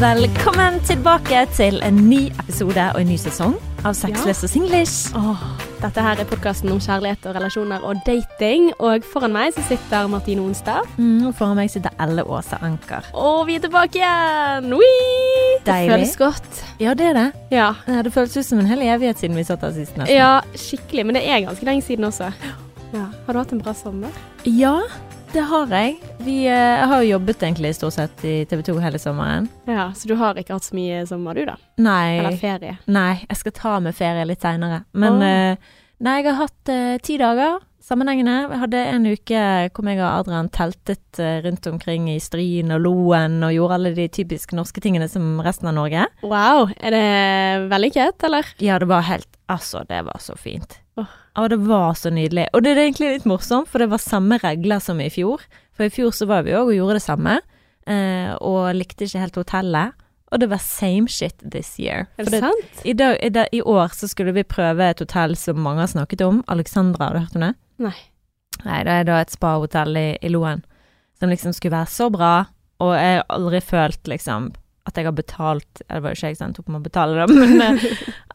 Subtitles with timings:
[0.00, 3.54] Velkommen tilbake til en ny episode og en ny sesong
[3.86, 5.14] av Sexless og Singlish.
[5.16, 5.40] Oh,
[5.80, 8.66] dette her er podkasten om kjærlighet og relasjoner og dating.
[8.76, 10.84] Og foran meg så sitter Martine Onstad.
[11.00, 13.08] Mm, og foran meg sitter Elle Åse Anker.
[13.16, 14.68] Og vi er tilbake igjen!
[14.76, 15.56] Wee!
[15.64, 16.62] Det føles godt.
[16.82, 17.26] Ja, det er det.
[17.56, 17.70] Ja.
[17.88, 19.96] Ja, Det føles ut som en hel evighet siden vi satt her sist.
[19.96, 20.12] nesten.
[20.12, 21.06] ja, skikkelig.
[21.08, 22.28] Men det er ganske lenge siden også.
[22.92, 23.08] Ja.
[23.26, 24.12] Har du hatt en bra sommer?
[24.44, 24.76] Ja,
[25.36, 25.96] det har jeg.
[26.24, 29.48] Vi eh, har jo jobbet egentlig stort sett i TV 2 hele sommeren.
[29.68, 31.58] Ja, Så du har ikke hatt så mye sommer, du, da?
[31.76, 32.78] Nei, Eller ferie?
[32.88, 34.86] nei jeg skal ta med ferie litt seinere.
[34.96, 35.76] Men oh.
[36.00, 38.38] nei, jeg har hatt uh, ti dager sammenhengende.
[38.48, 39.44] Jeg hadde en uke
[39.76, 44.08] hvor jeg og Adrian teltet rundt omkring i Stryn og Loen og gjorde alle de
[44.08, 46.08] typisk norske tingene som resten av Norge.
[46.24, 46.72] Wow.
[46.80, 47.06] Er det
[47.70, 48.48] vellykket, eller?
[48.58, 50.78] Ja, det var helt Altså, det var så fint.
[50.98, 51.06] Oh.
[51.38, 52.48] Og det var så nydelig.
[52.56, 55.44] Og det er egentlig litt morsomt, for det var samme regler som i fjor.
[55.76, 57.36] For i fjor så var vi òg og gjorde det samme,
[57.86, 59.92] eh, og likte ikke helt hotellet.
[60.32, 62.08] Og det var same shit this year.
[62.18, 62.82] Er det det- sant?
[62.84, 65.86] I, dag, i, dag, I år så skulle vi prøve et hotell som mange har
[65.92, 66.42] snakket om.
[66.48, 67.54] Alexandra, har du hørt om det?
[67.78, 67.94] Nei.
[68.64, 70.64] Nei, det er da et spahotell i, i Loen.
[71.20, 72.46] Som liksom skulle være så bra,
[72.80, 74.50] og jeg har aldri følt liksom
[74.86, 77.24] at jeg har betalt Det var jo ikke jeg som tok opp med å betale
[77.26, 77.88] det, men eh,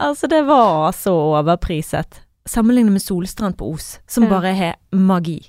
[0.04, 2.22] altså, det var så overpriset.
[2.50, 4.30] Sammenlignet med Solstrand på Os, som Ja.
[4.36, 5.40] bare har magi.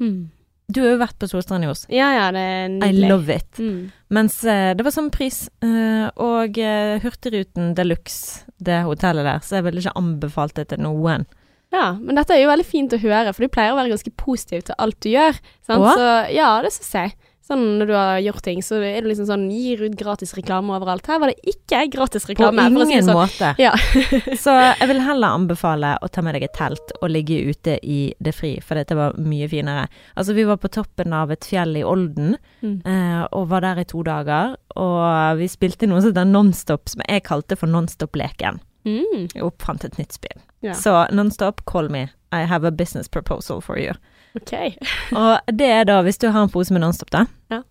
[0.00, 0.30] Mm.
[0.72, 1.82] Du har jo vært på Solstrand i Os.
[1.92, 3.04] Ja ja, det er nydelig.
[3.04, 3.58] I love it.
[3.60, 3.90] Mm.
[4.14, 5.48] Mens eh, det var samme pris.
[5.64, 6.56] eh, og
[7.02, 11.26] Hurtigruten Deluxe, det hotellet der, så jeg ville ikke anbefalt det til noen.
[11.72, 14.12] Ja, men dette er jo veldig fint å høre, for du pleier å være ganske
[14.20, 15.38] positiv til alt du gjør.
[15.64, 15.80] Sant?
[15.80, 15.94] Åh?
[15.96, 17.14] Så ja, det syns jeg.
[17.42, 20.76] Sånn når du har gjort ting, så er du liksom sånn gir ut gratis reklame
[20.76, 21.06] overalt.
[21.10, 22.62] Her var det ikke gratis reklame.
[22.70, 23.18] På ingen si sånn.
[23.18, 23.48] måte.
[23.58, 23.72] Ja.
[24.44, 28.14] så jeg vil heller anbefale å ta med deg et telt og ligge ute i
[28.22, 29.88] det fri, for dette var mye finere.
[30.14, 32.76] Altså, vi var på toppen av et fjell i Olden, Mm.
[32.86, 34.54] eh, og var der i to dager.
[34.78, 38.60] Og vi spilte noe som heter Nonstop, som jeg kalte for Nonstop-leken.
[38.86, 39.26] Mm.
[39.34, 40.38] Jeg oppfant et nytt spill.
[40.62, 40.74] Ja.
[40.78, 42.08] Så Nonstop, call me.
[42.32, 43.94] I have a business proposal for you.
[44.34, 44.52] OK.
[45.12, 47.26] Og det er da, hvis du har en pose med Nonstop, da.
[47.52, 47.62] Ja.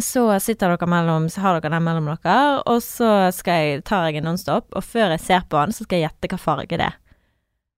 [0.00, 4.06] Så sitter dere mellom, så har dere den mellom dere, og så skal jeg, tar
[4.08, 6.78] jeg en Nonstop, og før jeg ser på den, så skal jeg gjette hva farge
[6.80, 6.96] det er.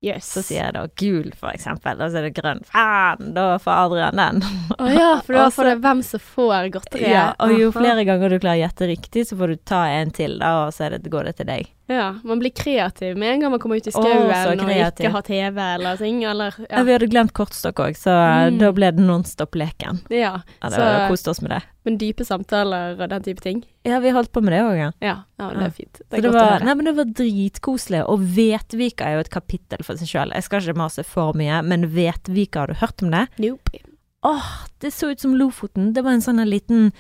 [0.05, 0.27] Yes.
[0.35, 2.61] Så sier jeg da gul, for eksempel, og så er det grønn.
[2.69, 4.43] Faen, da får Adrian den.
[4.77, 7.15] Å ja, for da får det hvem som får godteriet.
[7.15, 10.13] Ja, og jo flere ganger du klarer å gjette riktig, så får du ta en
[10.15, 11.73] til, da, og så det, går det til deg.
[11.87, 15.23] Ja, man blir kreativ med en gang man kommer ut i skauen og ikke har
[15.27, 16.79] TV eller ting, eller Ja.
[16.79, 16.83] Ja.
[16.83, 18.11] vi hadde glemt kortstokk òg, så
[18.51, 18.59] Mm.
[18.59, 20.01] da ble det Nonstop-leken.
[20.09, 20.41] ja.
[20.63, 21.63] Ja, det var koste oss med det.
[21.85, 23.65] Men dype samtaler og den type ting.
[23.85, 24.91] Ja, vi holdt på med det òg, ja.
[25.03, 25.93] Ja, det er fint.
[25.93, 29.31] Det Så er det var, nei, men det var dritkoselig, og Vetvika er jo et
[29.31, 30.33] kapittel for seg sjøl.
[30.33, 33.29] Jeg skal ikke mase for mye, men Vetvika, har du hørt om det?
[33.39, 33.79] Nope.
[34.25, 34.43] Åh,
[34.81, 35.93] det så ut som Lofoten.
[35.93, 36.93] Det var en sånn liten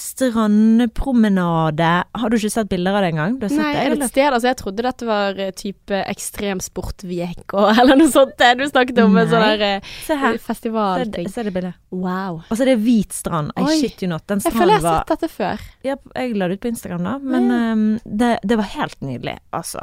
[0.00, 1.88] strandpromenade.
[2.14, 3.36] Har du ikke sett bilder av det engang?
[3.38, 3.80] Du har sett Nei, det?
[3.80, 4.04] er eller?
[4.06, 4.26] et sted?
[4.32, 8.34] Altså, jeg trodde dette var type type ekstremsportveko eller noe sånt.
[8.40, 11.28] det Du snakket om en sånn her festivalting.
[11.28, 11.34] Se.
[11.40, 11.76] Se, det bildet.
[11.92, 12.40] Wow.
[12.48, 13.52] Og så er det hvit strand.
[13.60, 14.24] I shit you not.
[14.30, 15.64] Den Jeg føler jeg har sett dette før.
[15.86, 19.36] ja, Jeg la det ut på Instagram, da, men ehm, det, det var helt nydelig.
[19.56, 19.82] Altså.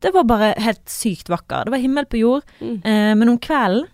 [0.00, 1.66] Det var bare helt sykt vakker.
[1.68, 2.80] Det var himmel på jord, Mm.
[2.84, 3.86] eh, men om kvelden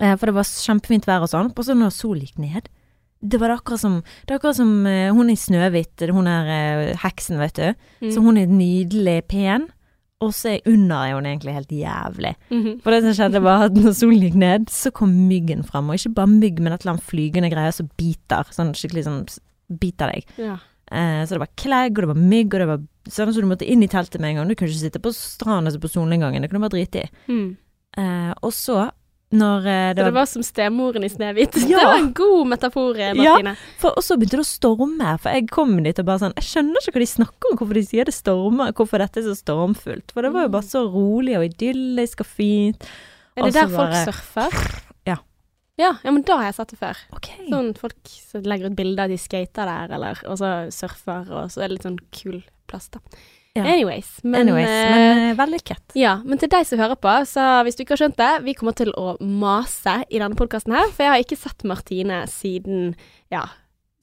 [0.00, 1.50] eh, For det var kjempefint vær og sånn.
[1.56, 2.68] Og så når solen gikk ned
[3.20, 6.98] Det var akkurat som, det er akkurat som uh, hun i Snøhvit, hun er uh,
[7.02, 7.88] heksen, vet du.
[8.04, 8.10] Mm.
[8.12, 9.66] Så hun er nydelig pen,
[10.24, 12.32] og så er under er hun egentlig helt jævlig.
[12.48, 12.78] Mhm.
[12.84, 15.90] For det som skjedde var at når solen gikk ned, så kom myggen fram.
[15.90, 18.48] Og ikke bare mygg, men et eller annet flygende greier som biter.
[18.56, 19.20] Sånn skikkelig sånn
[19.82, 20.32] biter deg.
[20.40, 20.56] Ja.
[20.86, 23.48] Uh, så det var klegg, og det var mygg, og det var sånn så du
[23.50, 24.48] måtte inn i teltet med en gang.
[24.48, 27.10] Du kunne ikke sitte på stranden og på solnedgangen, det kunne du bare drite i.
[27.28, 27.48] Mm.
[27.96, 28.86] Eh, og så,
[29.36, 31.56] når det, Så det var som stemoren i Snehvit.
[31.70, 31.78] Ja.
[31.80, 33.52] Det var en god metafor, Martine.
[33.56, 33.74] Ja.
[33.82, 36.48] For, og så begynte det å storme, for jeg kom dit og bare sånn Jeg
[36.50, 39.36] skjønner ikke hva de snakker om, hvorfor de sier det stormer, hvorfor dette er så
[39.38, 40.14] stormfullt.
[40.16, 42.88] For det var jo bare så rolig og idyllisk og fint.
[43.36, 44.58] Er det der folk bare- surfer?
[45.06, 45.16] Ja.
[45.80, 45.92] ja.
[46.02, 47.00] Ja, men da har jeg sett det før.
[47.18, 47.46] Okay.
[47.52, 51.50] Sånn folk som legger ut bilder av de skater der, eller, og så surfer, og
[51.52, 52.38] så er det litt sånn kul
[52.70, 53.02] plass, da.
[53.56, 53.64] Ja.
[53.64, 54.08] Anyways.
[54.22, 55.94] Men, Anyways, eh, men uh, vellykket.
[55.96, 58.56] ja, men til deg som hører på, så hvis du ikke har skjønt det, vi
[58.58, 62.92] kommer til å mase i denne podkasten her, for jeg har ikke sett Martine siden,
[63.32, 63.46] ja,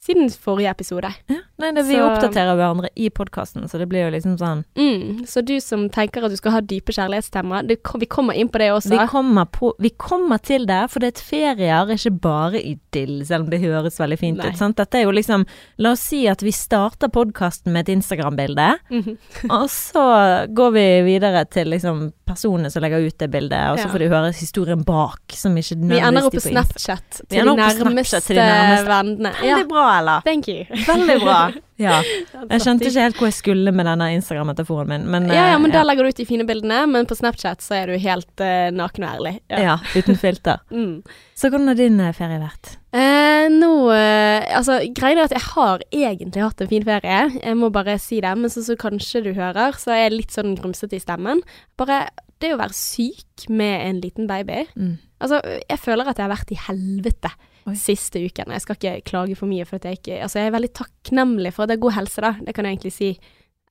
[0.03, 1.09] siden forrige episode.
[1.31, 1.37] Ja.
[1.59, 5.25] Nei, det, vi Så- oppdaterer hverandre i podkasten, så det blir jo liksom sånn Mm,
[5.25, 8.59] så du som tenker at du skal ha dype kjærlighetsstemmer, det, vi kommer inn på
[8.59, 8.89] det også.
[8.89, 13.23] vi kommer, på, vi kommer til det, for det er et ferier, ikke bare idyll,
[13.25, 14.49] selv om det høres veldig fint Nei.
[14.49, 14.57] ut.
[14.57, 14.75] Sant?
[14.75, 15.45] Dette er jo liksom
[15.77, 19.17] La oss si at vi starter podkasten med et Instagram-bilde, Mhm.
[19.51, 23.85] og så går vi videre til liksom personene som legger ut det bildet, og så
[23.87, 23.91] Ja.
[23.93, 27.37] får de høre historien bak, som ikke Vi ender opp på nødvendigvis Snapchat Vi til
[27.37, 28.87] de ender opp på Snapchat nærmeste til de nærmeste.
[28.87, 29.33] vennene.
[29.43, 30.17] Veldig bra, Ella.
[30.25, 30.65] Thank you.
[30.87, 31.43] Veldig bra.
[31.81, 31.95] Ja.
[32.05, 35.71] Jeg skjønte ikke helt hvor jeg skulle med denne Instagram-metaforen min, men Ja, ja, men
[35.71, 35.79] ja.
[35.79, 38.69] der legger du ut de fine bildene, men på Snapchat så er du helt uh,
[38.71, 39.33] naken og ærlig.
[39.49, 40.61] ja, uten filter.
[40.71, 41.01] Mm.
[41.35, 42.75] Så hvordan har din eh, ferie vært?
[42.93, 47.19] Eh, nå eh, Altså, greia er at jeg har egentlig hatt en fin ferie.
[47.41, 48.31] Jeg må bare si det.
[48.37, 51.41] Men sånn som kanskje du hører, så er jeg litt sånn grumsete i stemmen.
[51.79, 52.05] Bare
[52.43, 54.97] det å være syk med en liten baby Mm.
[55.23, 57.29] Altså, jeg føler at jeg har vært i helvete
[57.69, 57.75] Oi.
[57.79, 58.51] siste uken.
[58.51, 61.53] Jeg skal ikke klage for mye, for at jeg ikke Altså, jeg er veldig takknemlig
[61.55, 62.31] for at jeg har god helse, da.
[62.43, 63.09] Det kan jeg egentlig si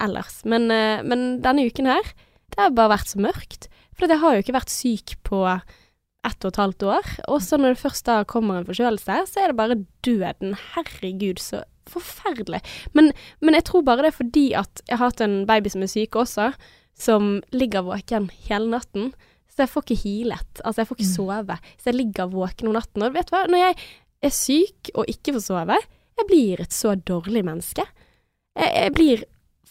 [0.00, 0.38] ellers.
[0.48, 2.14] Men, eh, men denne uken her,
[2.52, 3.68] det har bare vært så mørkt.
[3.92, 5.42] For jeg har jo ikke vært syk på
[6.24, 7.10] ett og et halvt år.
[7.28, 10.56] Og så når det først da kommer en forkjølelse, så er det bare døden.
[10.72, 12.62] Herregud, så forferdelig.
[12.94, 13.10] Men,
[13.42, 15.90] men jeg tror bare det er fordi at jeg har hatt en baby som er
[15.90, 16.52] syk også,
[16.94, 19.12] som ligger våken hele natten.
[19.52, 20.60] Så jeg får ikke healet.
[20.64, 21.16] Altså, jeg får ikke Mm.
[21.16, 21.56] sove.
[21.78, 23.02] Så jeg ligger våken om natten.
[23.02, 23.76] Og vet du hva, når jeg
[24.22, 25.76] er syk og ikke får sove,
[26.18, 27.84] jeg blir et så dårlig menneske.
[28.56, 29.24] Jeg, jeg blir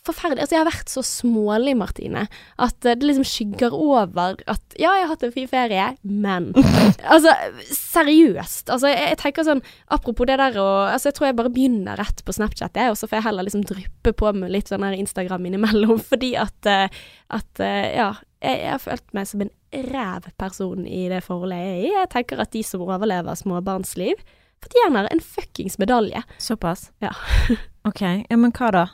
[0.08, 2.24] forferdelig Altså, jeg har vært så smålig, Martine,
[2.62, 6.50] at eh, det liksom skygger over at ja, jeg har hatt en fin ferie, men
[7.14, 7.34] Altså,
[7.70, 8.72] seriøst.
[8.74, 9.64] Altså, jeg, jeg tenker sånn
[9.94, 13.00] Apropos det der og Altså, jeg tror jeg bare begynner rett på Snapchat, jeg, og
[13.00, 16.70] så får jeg heller liksom dryppe på med litt sånn her Instagram innimellom, fordi at
[16.70, 17.02] eh,
[17.32, 18.12] At eh, ja.
[18.42, 19.52] Jeg, jeg har følt meg som en
[19.92, 21.92] ræv person i det forholdet jeg er i.
[21.94, 24.18] Jeg tenker at de som overlever småbarnsliv,
[24.66, 26.24] fortjener en fuckings medalje.
[26.42, 26.88] Såpass?
[27.06, 27.14] Ja.
[27.90, 28.02] ok.
[28.02, 28.88] Ja, men hva da?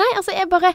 [0.00, 0.74] Nei, altså, jeg bare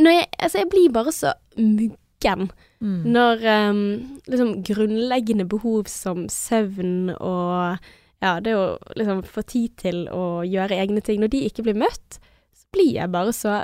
[0.00, 2.50] når jeg, Altså, jeg blir bare så muggen
[2.80, 3.02] Mm.
[3.12, 3.80] når um,
[4.24, 7.76] liksom grunnleggende behov som søvn og
[8.24, 11.76] ja, det å liksom få tid til å gjøre egne ting, når de ikke blir
[11.80, 12.16] møtt,
[12.56, 13.58] så blir jeg bare så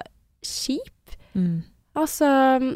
[0.44, 1.16] kjip.
[1.32, 1.64] Mm.
[1.96, 2.28] Altså,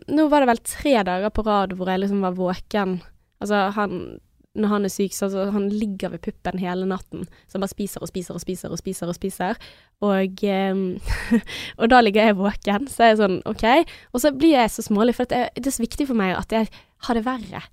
[0.09, 2.99] nå var det vel tre dager på rad hvor jeg liksom var våken.
[3.41, 4.01] Altså, han
[4.61, 7.27] Når han er syk, så altså, han ligger ved puppen hele natten.
[7.49, 9.61] Så han bare spiser og spiser og spiser og spiser og spiser.
[10.05, 10.85] Og, eh,
[11.81, 13.67] og da ligger jeg våken, så er jeg sånn OK.
[14.13, 16.37] Og så blir jeg så smålig, for at jeg, det er så viktig for meg
[16.39, 16.71] at jeg
[17.09, 17.67] har det verre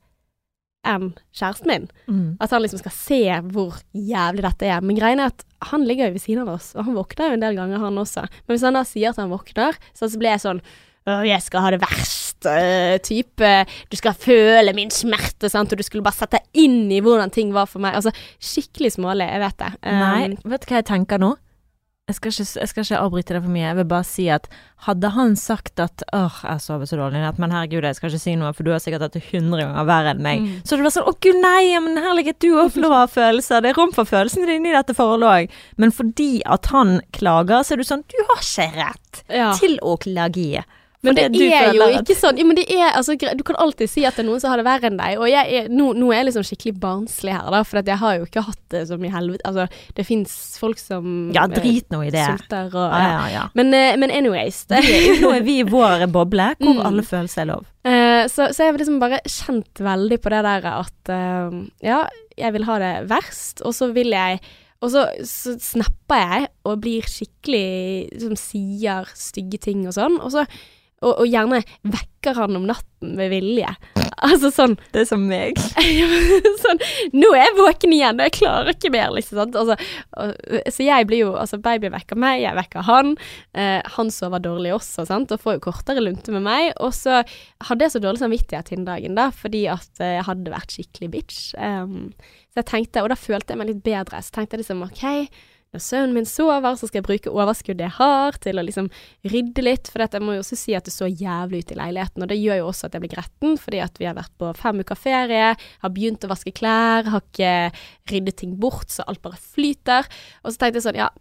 [0.88, 1.88] enn kjæresten min.
[2.08, 2.28] Mm.
[2.44, 4.84] At han liksom skal se hvor jævlig dette er.
[4.86, 7.38] Men greien er at han ligger jo ved siden av oss, og han våkner jo
[7.38, 8.28] en del ganger, han også.
[8.46, 10.64] Men hvis han da sier at han våkner, så blir jeg sånn
[11.08, 13.52] Å, jeg skal ha det verst, øh, type
[13.92, 17.34] Du skal føle min smerte, sant, og du skulle bare sette deg inn i hvordan
[17.34, 17.98] ting var for meg.
[17.98, 19.74] Altså, skikkelig smålig, jeg vet det.
[19.88, 21.36] Nei, Um, vet du hva jeg tenker nå?
[22.08, 23.66] Jeg skal, ikke, jeg skal ikke avbryte det for mye.
[23.66, 24.46] Jeg vil bare si at
[24.86, 28.14] hadde han sagt at åh, jeg sover så dårlig i natt, men herregud, jeg skal
[28.14, 30.46] ikke si noe, for du har sikkert hatt det hundre ganger verre enn meg.
[30.46, 30.62] Mm.
[30.62, 33.66] Så hadde det vært sånn å gud nei, men herlighet, du òg får av følelser.
[33.66, 35.60] Det er rom for følelsene dine i dette forholdet òg.
[35.84, 39.52] Men fordi at han klager, så er du sånn du har ikke rett ja.
[39.60, 40.64] til å klage.
[41.06, 42.38] Men det det er jo at- ikke sånn.
[42.40, 44.58] Ja, men det er, altså, du kan alltid si at det er noen som har
[44.58, 45.20] det verre enn deg.
[45.22, 48.26] Og er, nå, nå er jeg liksom skikkelig barnslig her, da, for jeg har jo
[48.26, 49.46] ikke hatt det som i helvete.
[49.46, 52.26] Altså, det fins folk som Ja, drit nå i det.
[52.26, 53.28] sulter og Ja, ja.
[53.36, 53.44] ja.
[53.54, 54.66] Men, eh, men anyways.
[54.68, 54.82] Det,
[55.22, 56.86] Nå er vi i vår boble, hvor Mm.
[56.86, 57.66] alle følelser er lov.
[57.86, 62.08] Uh, så, så jeg har liksom bare kjent veldig på det der at uh, ja,
[62.38, 64.42] jeg vil ha det verst, og så vil jeg
[64.82, 70.20] og så, så snapper jeg og blir skikkelig Liksom sier stygge ting og sånn.
[70.22, 70.44] Og, så,
[71.06, 73.70] og, og gjerne vekker han om natten med vilje.
[74.26, 75.60] Altså sånn Det er som meg.
[76.64, 76.80] sånn,
[77.14, 79.38] Nå er jeg våken igjen, og jeg klarer ikke mer, liksom.
[79.38, 79.58] Sant?
[79.60, 79.78] Altså,
[80.18, 83.14] og, så jeg blir jo Altså, baby vekker meg, jeg vekker han.
[83.54, 86.72] Eh, han sover dårlig også, sant, og får jo kortere lunte med meg.
[86.82, 90.56] Og så hadde jeg så dårlig samvittighet den dagen, da, fordi at eh, jeg hadde
[90.56, 91.44] vært skikkelig bitch.
[91.62, 92.10] Um,
[92.50, 94.24] så jeg tenkte, og da følte jeg meg litt bedre.
[94.26, 95.06] Så tenkte jeg liksom OK,
[95.76, 98.88] når sønnen min sover, så skal jeg bruke overskuddet jeg har til å liksom
[99.28, 99.92] rydde litt.
[99.92, 102.40] For jeg må jo også si at det så jævlig ut i leiligheten, og det
[102.40, 105.00] gjør jo også at jeg blir gretten, fordi at vi har vært på fem uker
[105.00, 107.54] ferie, har begynt å vaske klær, har ikke
[108.14, 110.08] ryddet ting bort, så alt bare flyter.
[110.44, 111.12] Og så tenkte jeg sånn, ja,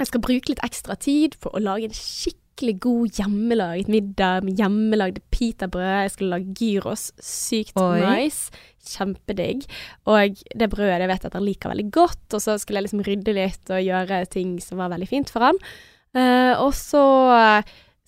[0.00, 2.45] jeg skal bruke litt ekstra tid på å lage en skikkelig
[2.80, 6.02] god hjemmelaget middag med hjemmelagde pitabrød.
[6.02, 7.12] Jeg skulle lage gyros.
[7.20, 8.00] Sykt Oi.
[8.00, 8.50] nice.
[8.86, 9.66] Kjempedigg.
[10.06, 12.26] Og det brødet det vet jeg at han liker veldig godt.
[12.32, 15.44] Og så skulle jeg liksom rydde litt og gjøre ting som var veldig fint for
[15.44, 15.60] han.
[16.16, 17.04] Uh, og så,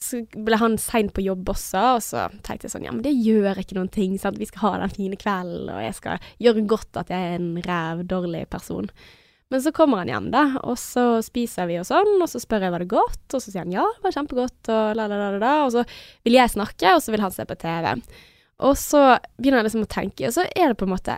[0.00, 3.12] så ble han sein på jobb også, og så tenkte jeg sånn Ja, men det
[3.12, 4.17] gjør ikke noen ting.
[4.17, 4.40] Sant?
[4.40, 7.50] Vi skal ha den fine kvelden, og jeg skal gjøre godt at jeg er en
[7.67, 8.88] ræv, dårlig person.
[9.49, 12.67] Men så kommer han hjem, da, og så spiser vi og sånn, og så spør
[12.67, 15.21] jeg var det godt, og så sier han ja, det var kjempegodt, og la, la,
[15.23, 15.85] la, la, og så
[16.26, 17.95] vil jeg snakke, og så vil han se på TV.
[18.69, 19.02] Og så
[19.38, 21.17] begynner jeg liksom å tenke, og så er det på en måte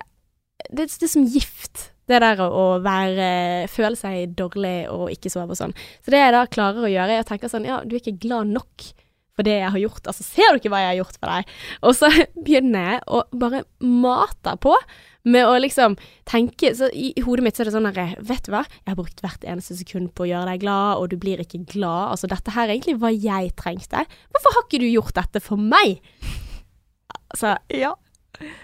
[0.68, 5.54] Det, det er som gift, det der å være Føle seg dårlig og ikke sove
[5.54, 5.74] og sånn.
[6.04, 8.20] Så det jeg da klarer å gjøre, er å tenke sånn Ja, du er ikke
[8.20, 8.90] glad nok
[9.36, 10.10] for det jeg har gjort.
[10.10, 11.54] Altså, ser du ikke hva jeg har gjort for deg?
[11.86, 12.10] Og så
[12.44, 14.74] begynner jeg å bare mate på
[15.30, 15.96] Med å liksom
[16.28, 18.98] tenke så I hodet mitt så er det sånn her Vet du hva, jeg har
[18.98, 22.14] brukt hvert eneste sekund på å gjøre deg glad, og du blir ikke glad.
[22.16, 24.06] Altså, dette her er egentlig hva jeg trengte.
[24.32, 26.00] Hvorfor har ikke du gjort dette for meg?
[27.30, 27.94] Altså Ja.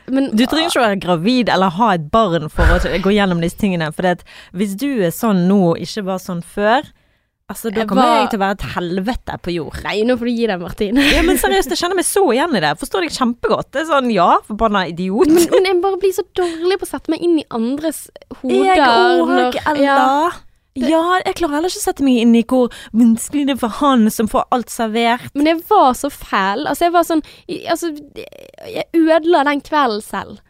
[0.09, 3.43] Men Du trenger ikke å være gravid eller ha et barn for å gå gjennom
[3.45, 3.91] disse tingene.
[3.93, 4.09] For
[4.57, 6.87] hvis du er sånn nå og ikke var sånn før,
[7.53, 9.77] altså da kommer var- jeg til å være et helvete på jord.
[9.85, 10.97] Nei, nå får du gi deg, Martin.
[10.97, 12.73] Ja, men seriøst, jeg kjenner meg så igjen i det.
[12.81, 13.71] Forstår deg kjempegodt.
[13.73, 15.29] Det er sånn, ja, forbanna idiot.
[15.29, 18.09] Men, men jeg bare blir så dårlig på å sette meg inn i andres
[18.41, 18.75] hoder.
[18.75, 19.81] Jeg òg, når-.
[19.83, 20.31] Ja,
[20.77, 23.73] Ja, jeg klarer heller ikke å sette meg inn i hvor vanskelig det er for
[23.79, 25.31] han som får alt servert.
[25.33, 26.67] men jeg var så fæl.
[26.69, 27.95] Altså, jeg var sånn Altså,
[28.69, 30.43] jeg ødela den kvelden selv.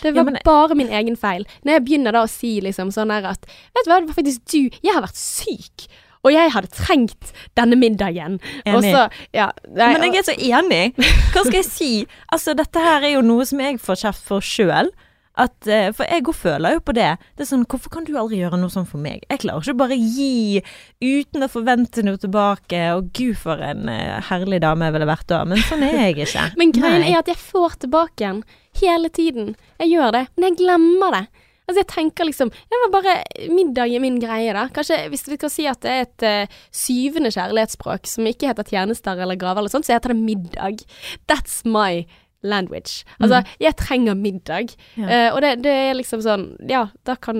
[0.00, 1.44] Det Ja, var men- bare min egen feil.
[1.66, 3.44] Når jeg begynner da å si liksom sånn her at
[3.74, 4.70] Vet du hva, det var faktisk du.
[4.82, 5.88] Jeg har vært syk.
[6.22, 8.38] Og jeg hadde trengt denne middagen.
[8.66, 8.92] Enig.
[8.94, 9.50] så Ja.
[9.68, 10.94] Nei, Men jeg er så enig.
[11.32, 11.92] Hva skal jeg si?
[12.32, 14.92] Altså, dette her er jo noe som jeg får kjeft for sjøl.
[15.32, 17.16] At, eh, for jeg òg føler jo på det.
[17.36, 19.24] Det er sånn, Hvorfor kan du aldri gjøre noe sånn for meg?
[19.30, 20.60] Jeg klarer ikke bare gi
[21.00, 22.82] uten å forvente noe tilbake.
[22.98, 25.42] Og gud, for en eh, herlig dame jeg ville vært da.
[25.48, 26.50] Men sånn er jeg ikke.
[26.60, 27.14] Men greien Nei.
[27.14, 28.42] er at jeg får tilbake igjen
[28.82, 29.54] hele tiden.
[29.80, 31.24] Jeg gjør det, men jeg glemmer det.
[31.68, 33.14] Altså jeg tenker liksom Det var bare
[33.52, 34.66] middag i min greie, da.
[34.74, 38.66] Kanskje hvis vi skal si at det er et uh, syvende kjærlighetsspråk som ikke heter
[38.72, 40.82] tjenester eller graver eller sånt, så heter det middag.
[41.30, 42.04] That's my
[42.42, 43.04] language.
[43.20, 44.74] Altså, jeg trenger middag.
[44.98, 45.06] Ja.
[45.06, 47.38] Uh, og det, det er liksom sånn Ja, da kan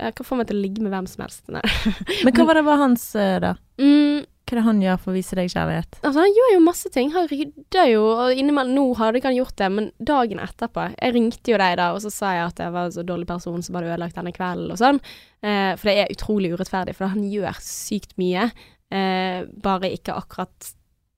[0.00, 1.44] Jeg kan få meg til å ligge med hvem som helst.
[2.24, 3.54] Men hva var det var hans, eh, da?
[3.76, 5.96] Mm, Hva er det han gjør for å vise deg kjærlighet?
[6.06, 7.08] Altså, han gjør jo masse ting.
[7.16, 11.14] Han rydder jo, og innimellom Nå hadde ikke han gjort det, men dagen etterpå Jeg
[11.16, 13.64] ringte jo deg da, og så sa jeg at jeg var en så dårlig person
[13.66, 15.02] som hadde ødelagt denne kvelden og sånn.
[15.42, 18.46] Eh, for det er utrolig urettferdig, for han gjør sykt mye.
[18.94, 20.70] Eh, bare ikke akkurat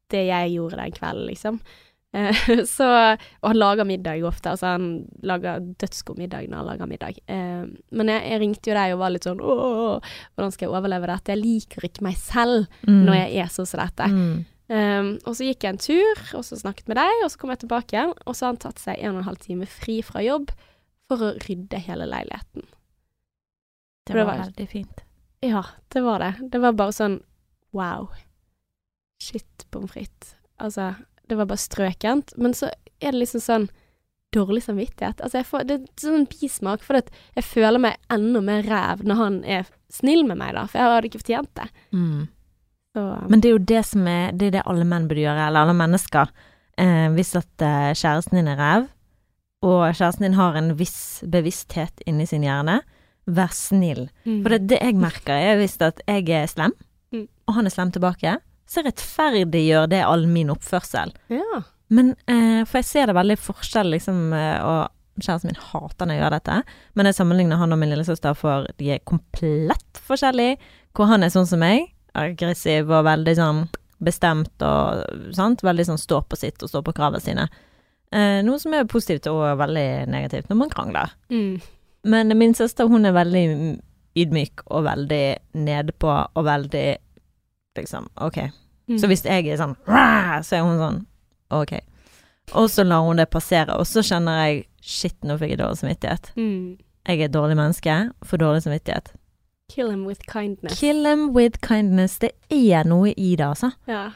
[0.09, 1.61] det jeg gjorde den kvelden, liksom.
[2.17, 2.35] Eh,
[2.77, 2.87] så,
[3.43, 4.53] og han lager middag ofte.
[4.55, 4.87] Altså han
[5.23, 7.19] lager dødsgod middag når han lager middag.
[7.29, 10.75] Eh, men jeg, jeg ringte jo deg og var litt sånn Åh, hvordan skal jeg
[10.77, 11.35] overleve dette?
[11.35, 14.09] Jeg liker ikke meg selv når jeg er sånn som dette.
[14.13, 14.39] Mm.
[14.69, 17.49] Um, og så gikk jeg en tur, og så snakket med deg, og så kom
[17.55, 19.95] jeg tilbake igjen, og så har han tatt seg en og en halv time fri
[20.05, 20.51] fra jobb
[21.09, 22.67] for å rydde hele leiligheten.
[24.05, 25.01] Det det var var- veldig fint.
[25.41, 25.63] Ja,
[25.95, 26.51] det var det.
[26.53, 27.17] Det var bare sånn
[27.73, 28.11] wow.
[29.25, 30.35] Shit, pommes frites.
[30.61, 30.91] Altså,
[31.29, 32.35] det var bare strøkent.
[32.39, 32.71] Men så
[33.01, 33.69] er det liksom sånn
[34.35, 35.21] dårlig samvittighet.
[35.25, 37.09] Altså, jeg får, det er sånn bismak, for at
[37.39, 40.93] jeg føler meg enda mer ræv når han er snill med meg, da, for jeg
[40.93, 41.69] hadde ikke fortjent det.
[41.97, 42.27] Mm.
[42.97, 45.47] Så, Men det er jo det som er Det er det alle menn burde gjøre,
[45.49, 46.31] eller alle mennesker.
[46.79, 48.89] Eh, hvis at eh, kjæresten din er ræv,
[49.67, 52.81] og kjæresten din har en viss bevissthet inni sin hjerne,
[53.29, 54.07] vær snill.
[54.25, 54.43] mm.
[54.45, 56.73] For det, det jeg merker, er visst at jeg er slem,
[57.13, 57.25] Mm.
[57.49, 58.35] og han er slem tilbake,
[58.69, 61.15] så rettferdiggjør det all min oppførsel.
[61.33, 61.63] Ja.
[61.89, 66.15] Men eh, For jeg ser det veldig forskjell, liksom, eh, og kjæresten min hater når
[66.15, 66.57] jeg gjør dette,
[66.95, 70.59] men jeg sammenligner han og min lillesøster, for de er komplett forskjellige.
[70.95, 73.65] Hvor han er sånn som meg, aggressiv og veldig sånn
[74.05, 77.49] bestemt og sant, veldig sånn stå på sitt og stå på kravene sine.
[78.15, 81.13] Eh, noe som er positivt og veldig negativt når man krangler.
[81.33, 81.59] Mm.
[82.09, 83.45] Men min søster hun er veldig
[84.19, 85.25] ydmyk og veldig
[85.59, 86.87] nedpå og veldig
[87.79, 88.39] liksom OK.
[88.89, 88.99] Mm.
[88.99, 91.01] Så hvis jeg er sånn så er hun sånn
[91.55, 91.75] OK.
[92.57, 95.81] Og så lar hun det passere, og så kjenner jeg shit, nå fikk jeg dårlig
[95.83, 96.31] samvittighet.
[96.37, 96.79] Mm.
[97.09, 99.11] Jeg er et dårlig menneske, får dårlig samvittighet.
[99.69, 100.79] Kill him with kindness.
[100.81, 102.17] Kill him with kindness.
[102.23, 103.73] Det er noe i det, altså.
[103.89, 104.07] Ja.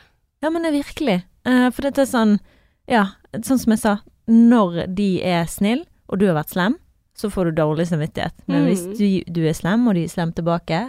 [0.42, 1.18] Ja, men det er virkelig.
[1.46, 2.38] Uh, for dette er sånn
[2.88, 3.04] Ja,
[3.36, 3.92] sånn som jeg sa,
[4.28, 6.74] når de er snill, og du har vært slem,
[7.16, 8.32] så får du dårlig samvittighet.
[8.48, 8.68] Men Mm.
[8.70, 10.80] hvis du, du er slem, og de er slem tilbake,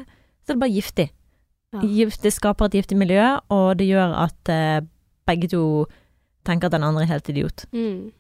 [0.46, 1.10] så er det bare giftig.
[1.74, 2.10] Ja.
[2.24, 4.82] Det skaper et giftig miljø, og det gjør at eh,
[5.28, 5.64] begge to
[6.46, 7.66] tenker at den andre er helt idiot.
[7.74, 8.12] Mm.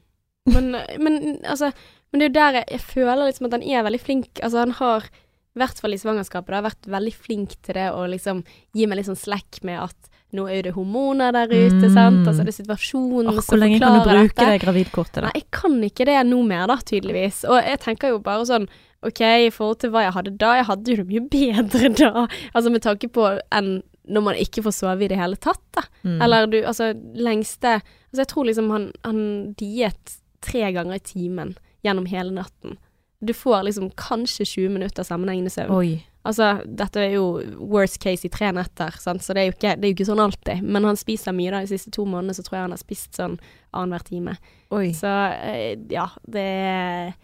[0.53, 1.69] Men, men altså
[2.11, 4.39] Men det er jo der jeg, jeg føler liksom at han er veldig flink.
[4.43, 5.05] Altså han har,
[5.55, 8.43] i hvert fall i svangerskapet, da, vært veldig flink til det å liksom
[8.75, 11.93] gi meg litt sånn slack med at nå er det hormoner der ute, Mm.
[11.93, 12.27] sant.
[12.27, 15.27] Altså det er situasjonen Åh, som hvor lenge kan du bruke bruke det gravidkortet, da?
[15.29, 17.43] Nei, jeg kan ikke det nå mer, da, tydeligvis.
[17.49, 18.65] Og jeg tenker jo bare sånn
[19.07, 22.27] OK, i forhold til hva jeg hadde da, jeg hadde jo det mye bedre da.
[22.53, 25.85] Altså med tanke på enn når man ikke får sove i det hele tatt, da.
[26.03, 26.17] Mm.
[26.25, 29.21] Eller du, altså lengste Altså jeg tror liksom han, han
[29.57, 32.75] diet tre ganger i timen gjennom hele natten.
[33.23, 35.71] Du får liksom kanskje 20 minutter sammenhengende søvn.
[35.73, 36.03] Oi.
[36.27, 37.25] Altså dette er jo
[37.57, 39.23] worst case i tre netter, sant?
[39.23, 40.61] så det er, jo ikke, det er jo ikke sånn alltid.
[40.63, 43.19] Men han spiser mye da, de siste to månedene så tror jeg han har spist
[43.19, 43.39] sånn
[43.73, 44.35] annenhver time.
[44.75, 44.91] Oi.
[44.95, 46.47] Så eh, ja, det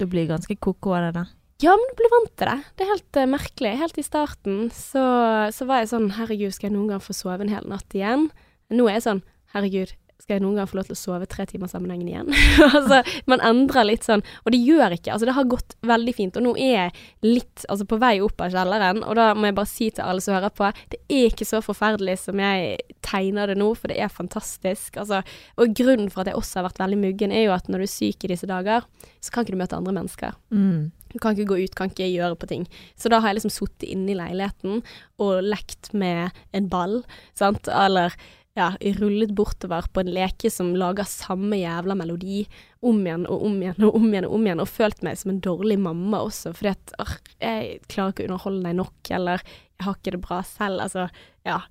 [0.02, 1.28] Du blir ganske ko-ko av det, da.
[1.60, 2.60] Ja, men du blir vant til det.
[2.80, 3.72] Det er helt uh, merkelig.
[3.82, 5.04] Helt i starten så,
[5.52, 8.30] så var jeg sånn Herregud, skal jeg noen gang få sove en hel natt igjen?
[8.72, 9.92] Nå er jeg sånn Herregud,
[10.30, 12.28] skal jeg noen gang få lov til å sove tre timer sammenhengende igjen?
[12.78, 13.00] altså,
[13.32, 15.16] man endrer litt sånn, og det gjør ikke.
[15.16, 16.94] Altså, det har gått veldig fint, og nå er jeg
[17.26, 20.22] litt altså, på vei opp av kjelleren, og da må jeg bare si til alle
[20.22, 23.98] som hører på, det er ikke så forferdelig som jeg tegner det nå, for det
[23.98, 25.02] er fantastisk.
[25.02, 25.24] Altså,
[25.58, 27.90] og grunnen for at jeg også har vært veldig muggen, er jo at når du
[27.90, 28.86] er syk i disse dager,
[29.20, 30.38] så kan ikke du møte andre mennesker.
[30.54, 30.92] Mm.
[31.10, 32.68] Du kan ikke gå ut, kan ikke gjøre på ting.
[33.00, 34.84] Så da har jeg liksom sittet inne i leiligheten
[35.22, 37.00] og lekt med en ball,
[37.38, 38.14] sant, eller
[38.60, 38.68] ja,
[39.00, 42.44] rullet bortover på en leke som lager samme jævla melodi
[42.86, 45.34] om igjen og om igjen og om igjen og om igjen, og følt meg som
[45.34, 49.44] en dårlig mamma også, fordi at åh, jeg klarer ikke å underholde deg nok, eller
[49.46, 51.10] jeg har ikke det bra selv, altså,
[51.48, 51.62] ja.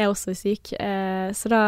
[0.00, 1.62] Jeg er også syk, eh, så da,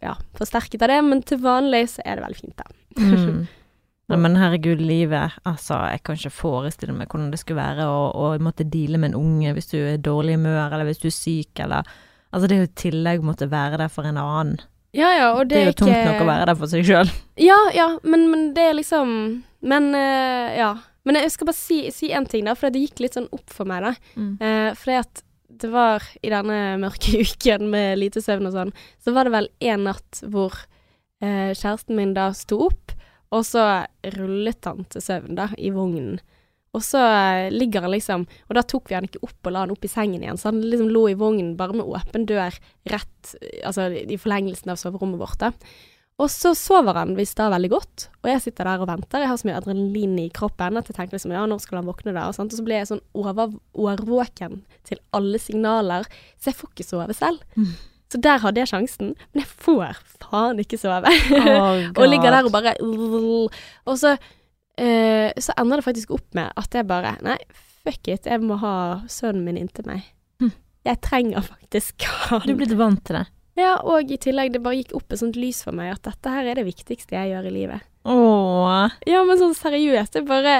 [0.00, 2.82] ja, forsterket av det, men til vanlig så er det veldig fint, da.
[2.96, 3.46] Mm.
[4.06, 5.34] Ja, men herregud, livet.
[5.42, 9.10] Altså, jeg kan ikke forestille meg hvordan det skulle være å, å måtte deale med
[9.10, 11.88] en unge hvis du er i dårlig humør, eller hvis du er syk, eller
[12.32, 14.58] Altså, det er jo i tillegg måtte være der for en annen.
[14.96, 16.86] Ja, ja, og Det, det, er jo ikke tungt nok å være der for seg
[16.88, 17.10] sjøl.
[17.40, 19.10] Ja, ja, men, men det er liksom
[19.60, 20.70] Men uh, ja.
[21.06, 23.52] Men jeg skal bare si, si en ting, da, for det gikk litt sånn opp
[23.54, 23.92] for meg, da.
[24.18, 24.32] Mm.
[24.40, 25.22] Uh, fordi at
[25.60, 29.50] det var i denne mørke uken med lite søvn og sånn, så var det vel
[29.70, 30.56] en natt hvor
[31.22, 32.94] eh, kjæresten min da sto opp,
[33.34, 36.18] og så rullet han til søvn da, i vognen.
[36.76, 39.64] Og så eh, ligger han liksom Og da tok vi han ikke opp og la
[39.64, 42.56] han opp i sengen igjen, så han liksom lå i vognen bare med åpen dør
[42.92, 45.52] rett eh, Altså i forlengelsen av soverommet vårt, da.
[46.16, 49.20] Og så sover han visst da veldig godt, og jeg sitter der og venter.
[49.20, 51.90] Jeg har så mye adrenalin i kroppen at jeg tenker liksom ja, når skal han
[51.90, 52.24] våkne da?
[52.30, 52.54] Og, sånt.
[52.54, 56.08] og så blir jeg sånn over, årvåken til alle signaler,
[56.40, 57.44] så jeg får ikke sove selv.
[57.60, 57.74] Mm.
[58.12, 61.12] Så der hadde jeg sjansen, men jeg får faen ikke sove.
[61.36, 64.16] Oh, og ligger der og bare Og så,
[64.80, 67.38] eh, så ender det faktisk opp med at jeg bare Nei,
[67.86, 68.74] fuck it, jeg må ha
[69.10, 70.04] sønnen min inntil meg.
[70.42, 70.52] Hm.
[70.86, 72.44] Jeg trenger faktisk han.
[72.46, 73.26] Du er blitt vant til det.
[73.56, 76.28] Ja, og i tillegg, det bare gikk opp et sånt lys for meg at dette
[76.28, 77.86] her er det viktigste jeg gjør i livet.
[78.04, 78.92] Åh.
[79.08, 80.56] Ja, men sånn seriøst, det er bare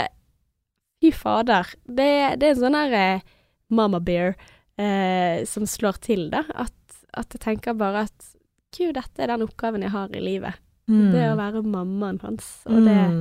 [1.04, 1.68] Fy fader.
[1.84, 2.08] Det,
[2.40, 3.20] det er en sånn her eh,
[3.68, 4.32] mama bear
[4.80, 6.40] eh, som slår til, da.
[6.56, 6.72] At,
[7.12, 8.30] at jeg tenker bare at
[8.76, 10.56] Gud, dette er den oppgaven jeg har i livet.
[10.88, 11.10] Mm.
[11.12, 12.48] Det å være mammaen hans.
[12.70, 13.20] Og det Mm.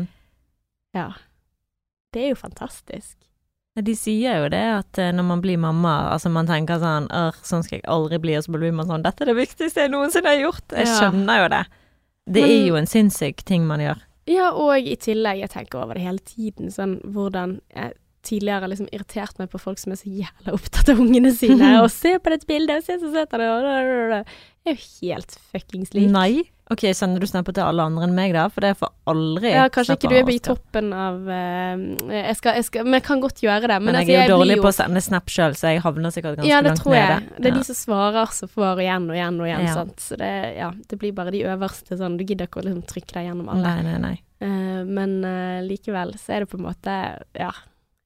[0.95, 1.09] Ja.
[2.15, 3.17] Det er jo fantastisk.
[3.75, 7.35] De sier jo det at eh, når man blir mamma, altså man tenker sånn «Åh,
[7.43, 9.91] sånn skal jeg aldri bli, og så blir man sånn Dette er det viktigste jeg
[9.91, 10.63] noensinne har gjort.
[10.71, 10.93] Jeg Ja.
[11.01, 11.65] skjønner jo det.
[12.25, 13.99] Det Men- er jo en sinnssyk ting man gjør.
[14.27, 18.69] Ja, og i tillegg, jeg tenker over det hele tiden, sånn hvordan jeg tidligere har
[18.69, 22.17] liksom irritert meg på folk som er så jævla opptatt av ungene sine, og se
[22.17, 24.25] på dette bildet, og se så søt han er,
[24.71, 26.11] er jo helt fuckings lik.
[26.11, 26.43] Nei.
[26.73, 28.47] Ok, sender du snapper til alle andre enn meg da?
[28.49, 32.57] For det får aldri Ja, kanskje ikke du er i toppen av uh, jeg, skal,
[32.57, 33.77] jeg skal Men jeg kan godt gjøre det.
[33.83, 36.15] Men, Men altså, jeg er jo dårlig på å sende snap sjøl, så jeg havner
[36.15, 37.19] sikkert ganske Ja, det tror jeg.
[37.21, 37.37] nede.
[37.37, 37.59] Det er Ja.
[37.59, 39.67] de som svarer som får igjen og igjen og igjen.
[39.67, 39.75] Ja.
[39.77, 40.01] Sant?
[40.01, 42.17] Så det, ja, det blir bare de øverste sånn.
[42.17, 43.69] Du gidder ikke å liksom trykke deg gjennom alle.
[43.69, 44.15] Nei, nei, nei.
[44.41, 46.97] Uh, men uh, likevel så er det på en måte
[47.37, 47.53] Ja.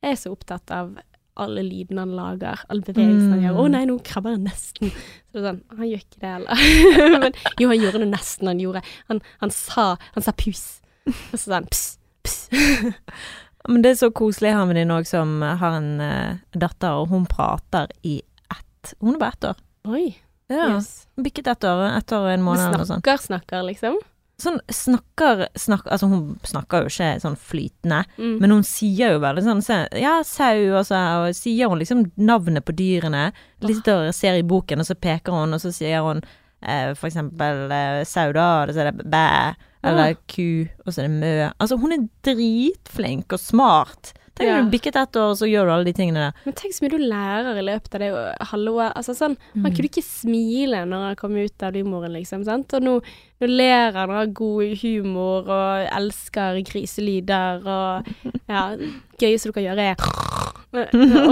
[0.04, 0.94] Jeg er så opptatt av
[1.40, 3.46] alle lydene han lager, alle bevegelsene han Mm.
[3.48, 3.58] gjør.
[3.60, 4.92] 'Å nei, nå krabber han nesten'.
[4.92, 6.56] Så det er sånn Han gjør ikke det heller.
[7.24, 8.48] men jo, han gjorde det nesten.
[8.48, 10.82] Han gjorde Han, han sa Han sa pus.
[11.08, 12.50] Og så han pss, pss.
[13.70, 17.10] Men det er så koselig har med din òg, som har en uh, datter, og
[17.12, 19.58] hun prater i ett Hun er bare ett år.
[19.92, 20.16] Oi.
[20.50, 20.76] Ja.
[20.78, 21.08] Yes.
[21.20, 23.04] Bikket ett år, ett år og en måned eller noe sånt.
[23.04, 24.00] snakker, snakker, liksom.
[24.40, 28.40] Sånn snakker, snakker Altså, hun snakker jo ikke sånn flytende, Mm.
[28.40, 30.96] men hun sier jo veldig sånn så, Ja, sau, og så
[31.28, 33.32] og sier hun liksom navnet på dyrene.
[33.62, 36.22] Litt og ser i boken, og så peker hun, og så sier hun
[36.62, 41.04] eh, for eksempel eh, sau, da, og så er det bæ, eller ku, og så
[41.04, 41.52] er det mø.
[41.60, 44.14] Altså, hun er dritflink og smart.
[44.40, 44.62] Tenk Ja.
[44.64, 46.34] du bikket ett år, og så gjør du alle de tingene der.
[46.46, 48.12] Men tenk så mye du lærer i løpet av det
[48.54, 48.94] halvåret.
[48.96, 49.76] Altså sånn, Han Mm.
[49.76, 52.46] kunne ikke smile når han kom ut av livmoren, liksom.
[52.46, 52.74] Sant?
[52.74, 53.02] Og nå,
[53.42, 58.08] nå ler han og har god humor og elsker griselyder og
[58.50, 58.76] Ja,
[59.20, 59.96] gøyeste du kan gjøre er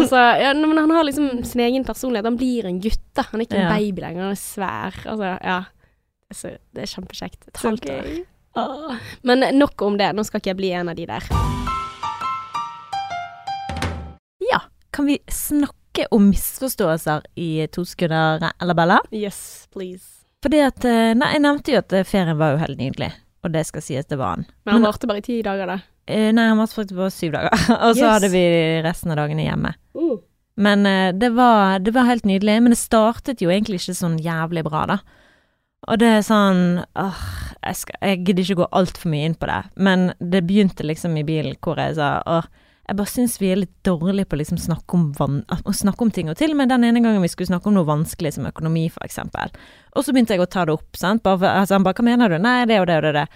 [0.10, 2.26] så, ja, men han har liksom sin egen personlighet.
[2.26, 3.22] Han blir en gutt, da.
[3.32, 4.98] Han er ikke en baby lenger, han er svær.
[5.06, 5.60] Altså, ja.
[6.34, 7.48] Så det er kjempekjekt.
[7.48, 9.06] Et halvt år.
[9.24, 10.10] Men nok om det.
[10.16, 11.22] Nå skal ikke jeg bli en av de der.
[14.96, 19.00] Kan vi snakke om misforståelser i To sekunder, eller Bella?
[19.12, 20.06] Yes, please.
[20.46, 23.12] Fordi at eh, Nei, jeg nevnte jo at eh, ferien var jo helt nydelig,
[23.44, 24.46] og det skal sies det var han.
[24.68, 25.80] Men han varte bare i ti dager, da.
[26.08, 27.54] Eh, nei, han var faktisk bare syv dager,
[27.86, 28.10] og så Yes.
[28.14, 28.44] hadde vi
[28.86, 29.74] resten av dagene hjemme.
[29.98, 30.18] Uh.
[30.58, 30.82] Men
[31.22, 34.86] det, var, det var helt nydelig, men det startet jo egentlig ikke sånn jævlig bra,
[34.90, 34.96] da.
[35.86, 36.62] Og det er sånn
[36.98, 37.20] åh,
[37.62, 41.14] jeg, skal, jeg gidder ikke gå altfor mye inn på det, men det begynte liksom
[41.22, 42.48] i bilen hvor jeg sa åh,
[42.88, 46.12] Jeg bare syns vi er litt dårlige på liksom snakke om, van å snakke om
[46.12, 46.30] ting.
[46.32, 48.86] Og til og med den ene gangen vi skulle snakke om noe vanskelig som økonomi,
[49.04, 49.52] eksempel.
[49.96, 51.24] Og så begynte jeg å ta det opp, sant.
[51.24, 53.14] Bare altså, han bare 'hva mener du?' 'Nei, det og det og det'.
[53.14, 53.28] det.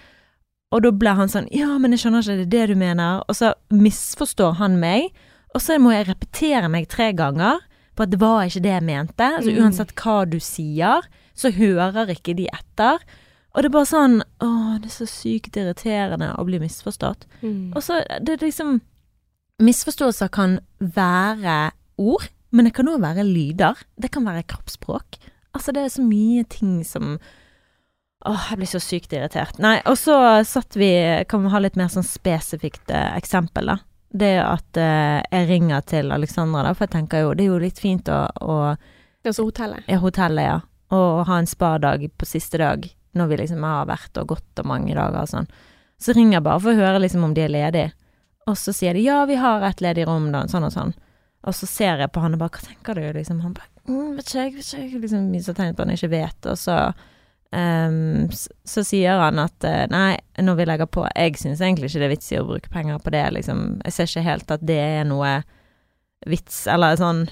[0.72, 3.24] Og da ble han sånn 'ja, men jeg skjønner ikke, det er det du mener'.
[3.28, 5.12] Og så misforstår han meg,
[5.54, 7.60] og så må jeg repetere meg tre ganger
[7.98, 9.20] på at det var ikke det jeg mente.
[9.36, 9.64] Altså Mm.
[9.66, 11.02] uansett hva du sier,
[11.36, 13.00] så hører ikke de etter.
[13.54, 17.26] Og det er bare sånn Å, det er så sykt irriterende å bli misforstått.
[17.44, 17.74] Mm.
[17.76, 18.80] Og så det er liksom
[19.62, 21.72] Misforståelser kan være
[22.02, 23.80] ord, men det kan òg være lyder.
[24.02, 25.20] Det kan være kroppsspråk.
[25.56, 27.18] Altså, det er så mye ting som
[28.22, 29.58] Åh, jeg blir så sykt irritert.
[29.58, 30.14] Nei, og så
[30.46, 30.92] satt vi
[31.26, 33.78] Kan vi ha litt mer sånn spesifikt eh, eksempel, da.
[34.12, 37.62] Det at eh, jeg ringer til Alexandra, da, for jeg tenker jo det er jo
[37.64, 38.58] litt fint å, å
[39.26, 39.86] Altså hotellet.
[39.90, 40.60] i hotellet, ja.
[40.94, 42.86] Og ha en spadag på siste dag,
[43.18, 45.50] når vi liksom har vært og gått og mange dager og sånn.
[46.02, 47.92] Så ringer jeg bare for å høre liksom om de er ledige.
[48.52, 50.94] Og så sier de ja, vi har et ledig rom, da, sånn og sånn.
[51.48, 53.40] Og så ser jeg på han og bare hva tenker du, liksom.
[53.46, 55.02] Han bare mm, vet ikke jeg, vet ikke.
[55.06, 56.50] Liksom viser tegn på at han ikke vet.
[56.52, 61.40] Og så um, så, så sier han at 'nei, nei, vil jeg legger på Jeg
[61.42, 63.66] syns egentlig ikke det er vits i å bruke penger på det, liksom.
[63.88, 65.34] Jeg ser ikke helt at det er noe
[66.30, 67.26] vits, eller sånn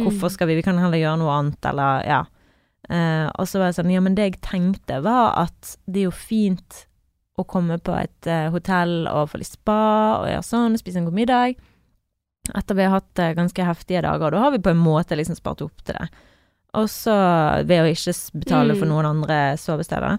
[0.00, 2.20] Hvorfor skal vi Vi kan heller gjøre noe annet, eller ja.
[2.90, 6.08] Uh, og så var jeg sånn Ja, men det jeg tenkte, var at det er
[6.08, 6.86] jo fint
[7.40, 9.78] å komme på et uh, hotell og få litt spa
[10.20, 11.56] og gjøre sånn, spise en god middag.
[12.56, 14.32] Etter vi har hatt uh, ganske heftige dager.
[14.34, 16.08] Da har vi på en måte liksom spart opp til det.
[16.78, 17.14] Og så
[17.66, 18.92] ved å ikke betale for Mm.
[18.94, 20.18] noen andre sovesteder.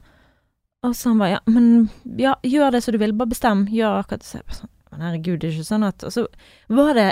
[0.84, 3.68] Og så han bare ja, men ja, gjør det som du vil, bare bestem.
[3.72, 6.26] Gjør akkurat så jeg bare sånn, Men herregud, det er ikke sånn at Og så
[6.68, 7.06] var det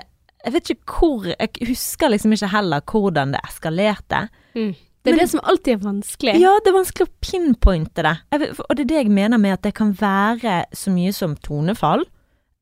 [0.44, 4.26] Jeg vet ikke hvor Jeg husker liksom ikke heller hvordan det eskalerte.
[4.56, 4.74] Mm.
[5.04, 6.40] Det er Men- det som alltid er vanskelig.
[6.42, 8.18] Ja, det er vanskelig å pinpointe det.
[8.32, 11.36] Jeg og det er det jeg mener med at det kan være så mye som
[11.38, 12.04] tonefall,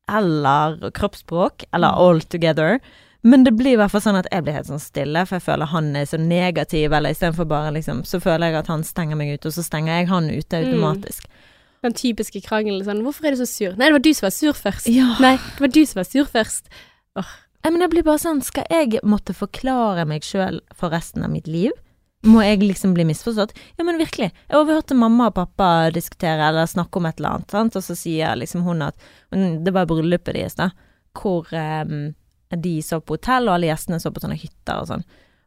[0.09, 1.97] eller kroppsspråk, eller Mm.
[1.97, 2.79] all together.
[3.23, 5.43] Men det blir i hvert fall sånn at jeg blir helt sånn stille, for jeg
[5.43, 9.17] føler han er så negativ, eller istedenfor bare liksom Så føler jeg at han stenger
[9.17, 10.65] meg ute, og så stenger jeg han ute Mm.
[10.73, 11.25] automatisk.
[11.83, 14.31] Den typiske krangelen sånn 'Hvorfor er du så sur?' Nei, det var du som var
[14.31, 14.85] sur først.
[14.87, 15.15] Ja.
[15.19, 16.63] Nei, det var du som var sur først.
[17.15, 21.29] Nei, men det blir bare sånn, skal jeg måtte forklare meg sjøl for resten av
[21.31, 21.71] mitt liv?
[22.27, 23.53] Må jeg liksom bli misforstått?
[23.79, 24.31] Ja, men virkelig.
[24.49, 27.77] Jeg overhørte mamma og pappa diskutere eller snakke om et eller annet, sant?
[27.79, 30.71] og så sier liksom hun at Det var bryllupet deres, da,
[31.17, 32.11] hvor um,
[32.51, 35.05] de sov på hotell, og alle gjestene så på sånne hytter og sånn.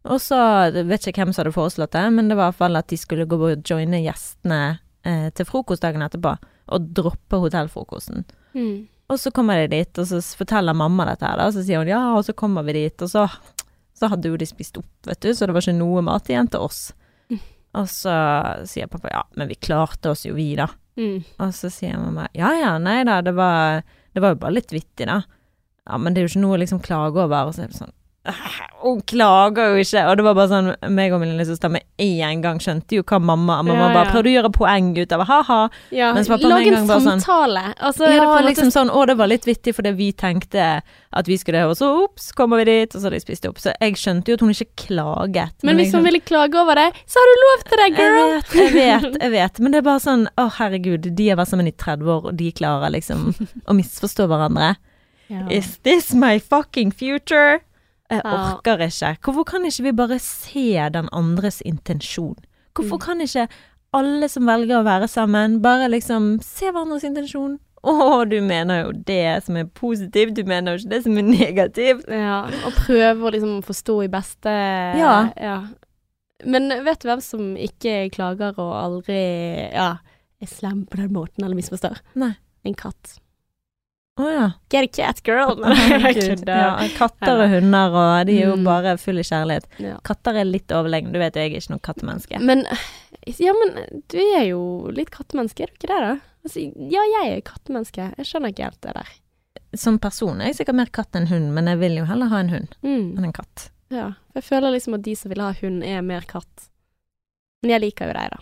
[0.08, 0.38] Og så
[0.72, 2.96] vet ikke hvem som hadde foreslått det, men det var i hvert fall at de
[3.00, 4.60] skulle gå og joine gjestene
[5.04, 6.34] eh, til frokostdagen etterpå,
[6.72, 8.24] og droppe hotellfrokosten.
[8.56, 8.88] Mm.
[9.10, 11.82] Og så kommer de dit, og så forteller mamma dette her, da, og så sier
[11.82, 13.26] hun ja, og så kommer vi dit, og så,
[14.00, 16.48] så hadde jo de spist opp, vet du, så det var ikke noe mat igjen
[16.50, 16.80] til oss.
[17.28, 17.40] Mm.
[17.80, 18.14] Og så
[18.66, 20.66] sier pappa ja, men vi klarte oss jo, vi, da.
[20.98, 21.20] Mm.
[21.38, 23.84] Og så sier mamma ja ja, nei da, det var,
[24.16, 25.20] det var jo bare litt vittig, da.
[25.86, 27.48] Ja, men det er jo ikke noe å liksom klage over.
[27.48, 27.99] Og så er det sånn «Æh,
[28.82, 30.02] Hun klager jo ikke!
[30.10, 33.16] Og det var bare sånn meg og min lillesøster med en gang skjønte jo hva
[33.20, 35.60] mamma Mamma Ja, bare prøvde å gjøre poeng ut av ha-ha.
[35.94, 37.24] Ja, lag en en gang bare sånn-
[37.80, 41.36] Altså, det Ja, liksom sånn, å det var litt vittig fordi vi tenkte at vi
[41.40, 43.58] skulle det, og så ops, kommer vi dit, og så har de spist opp.
[43.58, 45.56] Så jeg skjønte jo at hun ikke klaget.
[45.64, 48.20] Men hvis jeg, hun ville klage over det, så har du lov til det, girl!
[48.20, 49.58] Jeg vet, jeg vet, jeg vet.
[49.60, 52.36] Men det er bare sånn, å herregud, de har vært sammen i 30 år, og
[52.36, 53.32] de klarer liksom
[53.68, 54.76] å misforstå hverandre.
[55.30, 55.46] Ja.
[55.48, 57.60] Is this my fucking future?
[58.10, 58.36] Jeg Ja.
[58.56, 59.16] orker ikke.
[59.22, 62.36] Hvorfor kan ikke vi bare se den andres intensjon?
[62.74, 63.00] Hvorfor Mm.
[63.00, 63.48] kan ikke
[63.94, 67.58] alle som velger å være sammen, bare liksom se hverandres intensjon?
[67.82, 71.22] Å, du mener jo det som er positivt, du mener jo ikke det som er
[71.22, 72.04] negativt.
[72.08, 74.52] Ja, og prøve å liksom forstå i beste
[74.98, 75.66] Ja.
[76.44, 79.98] Men vet du hvem som ikke klager og aldri ja,
[80.40, 82.00] er slem på den måten, eller misforstår?
[82.16, 82.34] Nei.
[82.64, 83.18] En katt.
[84.20, 84.46] Å ja.
[84.72, 85.56] Get a cat, girl!
[86.50, 86.76] Ja.
[86.98, 88.64] Katter og hunder, og de er jo Mm.
[88.66, 89.66] bare full i kjærlighet.
[89.80, 89.96] Ja.
[90.04, 92.40] Katter er litt overlegne, du vet jo jeg er ikke noe kattemenneske.
[92.40, 92.64] Men
[93.38, 94.60] Ja, men du er jo
[94.96, 96.12] litt kattemenneske, er du ikke det, da?
[96.44, 98.06] Altså, ja, jeg er kattemenneske.
[98.16, 99.10] Jeg skjønner ikke helt det der.
[99.76, 102.38] Som person er jeg sikkert mer katt enn hund, men jeg vil jo heller ha
[102.40, 103.18] en hund Mm.
[103.18, 103.68] enn en katt.
[103.90, 104.12] Ja.
[104.34, 106.68] Jeg føler liksom at de som vil ha hund, er mer katt.
[107.62, 108.40] Men jeg liker jo deg, da.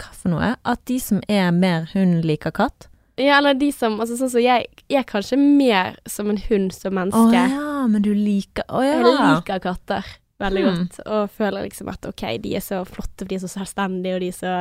[0.00, 0.56] Hva for noe?
[0.64, 2.88] At de som er mer hund, liker katt?
[3.20, 6.74] Ja, eller de som Altså sånn som jeg, jeg er kanskje mer som en hund
[6.74, 7.30] som menneske.
[7.30, 8.98] Å ja, men du liker Å ja.
[8.98, 10.08] Jeg liker katter
[10.42, 10.68] veldig mm.
[10.74, 14.16] godt, og føler liksom at ok, de er så flotte, for de er så selvstendige,
[14.16, 14.54] og de er så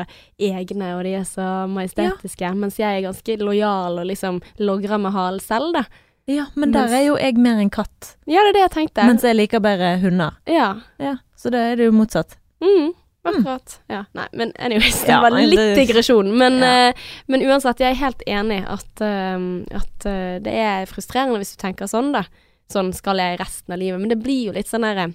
[0.52, 5.16] egne, og de er så majestetiske, mens jeg er ganske lojal og liksom logrer med
[5.16, 5.86] halen selv, da.
[6.30, 9.08] Ja, men der er jo jeg mer en katt, Ja, det er det jeg tenkte.
[9.10, 10.38] mens jeg liker bare hunder.
[10.48, 10.76] ja.
[11.02, 12.38] Ja, så da er det jo motsatt.
[12.64, 12.94] Mm.
[13.26, 13.80] Akkurat.
[13.90, 16.32] Ja, nei, men anyways, det Ja, var litt det- digresjon.
[16.38, 16.90] Men, Ja.
[16.90, 16.94] eh,
[17.28, 21.62] men uansett, jeg er helt enig at, eh, at eh, det er frustrerende hvis du
[21.62, 22.26] tenker sånn, da.
[22.70, 24.00] Sånn skal jeg resten av livet.
[24.00, 25.14] Men det blir jo litt sånn derre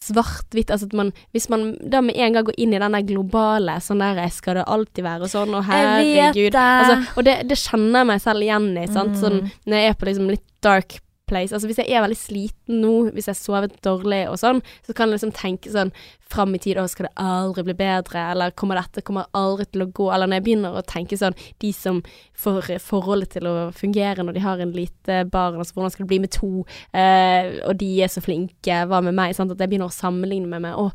[0.00, 0.70] svart-hvitt.
[0.70, 3.78] Altså at man Hvis man da med en gang går inn i den der globale
[3.80, 5.54] sånn der Skal det alltid være sånn?
[5.56, 6.52] Og herregud.
[6.52, 6.54] det.
[6.54, 8.86] Altså, og det, det kjenner jeg meg selv igjen i.
[8.86, 9.16] Sant?
[9.16, 9.20] Mm.
[9.20, 12.80] Sånn, når jeg er på liksom litt dark place Altså Hvis jeg er veldig sliten
[12.82, 15.92] nå, hvis jeg har sovet dårlig og sånn, så kan jeg liksom tenke sånn
[16.26, 18.22] fram i tid Å, skal det aldri bli bedre?
[18.32, 20.10] Eller kommer dette kommer aldri til å gå?
[20.14, 22.02] Eller når jeg begynner å tenke sånn De som
[22.36, 26.12] får forholdet til å fungere når de har en lite barn, altså hvordan skal det
[26.12, 26.50] bli med to?
[26.96, 29.34] Eh, og de er så flinke, hva med meg?
[29.36, 29.52] Sant?
[29.54, 30.76] At jeg begynner å sammenligne med meg.
[30.76, 30.90] Å,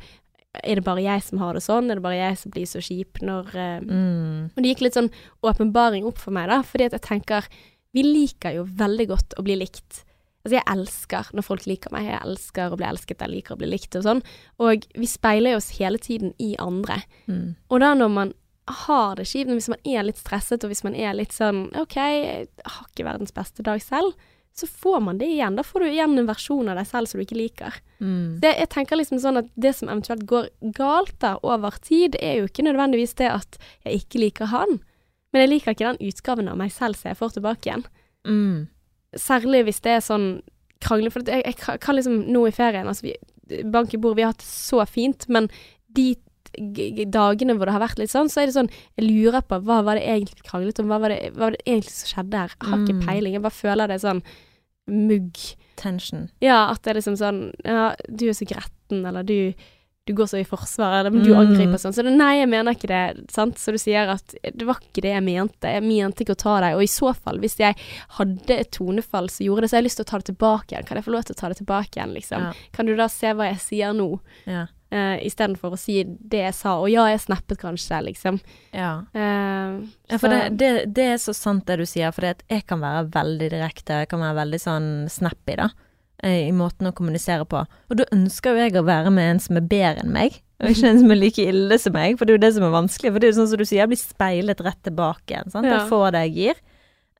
[0.61, 1.89] er det bare jeg som har det sånn?
[1.89, 4.51] Er det bare jeg som blir så kjip når uh, mm.
[4.51, 5.11] og det gikk litt sånn
[5.47, 7.47] åpenbaring opp for meg, da, fordi at jeg tenker
[7.95, 10.05] Vi liker jo veldig godt å bli likt.
[10.41, 12.09] Altså, jeg elsker når folk liker meg.
[12.09, 14.21] Jeg elsker å bli elsket, jeg liker å bli likt og sånn.
[14.63, 17.01] Og vi speiler oss hele tiden i andre.
[17.29, 17.55] Mm.
[17.69, 18.35] Og da når man
[18.71, 21.97] har det kjipt, hvis man er litt stresset, og hvis man er litt sånn OK,
[21.97, 24.15] jeg har ikke verdens beste dag selv,
[24.57, 25.55] så får man det igjen.
[25.55, 27.77] Da får du igjen en versjon av deg selv som du ikke liker.
[28.03, 28.41] Mm.
[28.43, 32.41] Det, jeg tenker liksom sånn at det som eventuelt går galt der over tid, er
[32.41, 34.81] jo ikke nødvendigvis det at jeg ikke liker han,
[35.31, 37.85] men jeg liker ikke den utgaven av meg selv som jeg får tilbake igjen.
[38.27, 38.67] Mm.
[39.17, 40.41] Særlig hvis det er sånn
[40.81, 43.15] krangling, for jeg, jeg kan- liksom nå i ferien, altså vi,
[43.69, 45.49] bank i bord, vi har hatt det så fint, men
[45.93, 46.15] de
[47.11, 48.69] dagene hvor det har vært litt sånn, så er det sånn,
[48.99, 51.61] jeg lurer på hva var det egentlig kranglet om, hva var det, hva var det
[51.65, 52.55] egentlig som skjedde her?
[52.59, 53.05] Jeg har ikke Mm.
[53.07, 54.23] peiling, jeg bare føler det er sånn
[54.87, 55.55] mugg.
[55.77, 56.29] Tension.
[56.41, 59.53] Ja, at det er liksom sånn Ja, du er så gretten, eller du,
[60.07, 61.39] du går så i forsvar, eller men du Mm.
[61.39, 61.93] angriper sånn.
[61.93, 63.55] Så det, nei, jeg mener ikke det, sant.
[63.61, 65.69] Så du sier at det var ikke det jeg mente.
[65.69, 66.75] Jeg mente ikke å ta deg.
[66.75, 67.75] Og i så fall, hvis jeg
[68.17, 70.71] hadde et tonefall som gjorde det, så har jeg lyst til å ta det tilbake
[70.73, 70.85] igjen.
[70.87, 72.41] Kan jeg få lov til å ta det tilbake igjen, liksom?
[72.41, 72.53] Ja.
[72.73, 74.65] Kan du da se hva jeg sier nå, Ja.
[74.91, 76.79] uh, istedenfor å si det jeg sa?
[76.81, 78.41] Og ja, jeg snappet kanskje, liksom.
[78.73, 79.03] ja.
[79.13, 82.79] uh, Ja, for det, det, det er så sant det du sier, for jeg kan
[82.81, 85.69] være veldig direkte, jeg kan være veldig sånn snappy, da, eh,
[86.29, 87.63] i måten å kommunisere på.
[87.89, 90.69] Og da ønsker jo jeg å være med en som er bedre enn meg, og
[90.69, 92.75] ikke en som er like ille som meg, for det er jo det som er
[92.75, 93.11] vanskelig.
[93.11, 95.65] For det er jo sånn som du sier, jeg blir speilet rett tilbake igjen, sant.
[95.65, 96.61] Jeg får det jeg gir.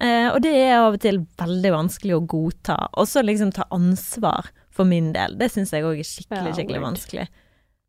[0.01, 2.77] Eh, og det er av og til veldig vanskelig å godta.
[2.97, 5.35] Og så liksom ta ansvar for min del.
[5.37, 7.25] Det syns jeg òg er skikkelig, skikkelig vanskelig.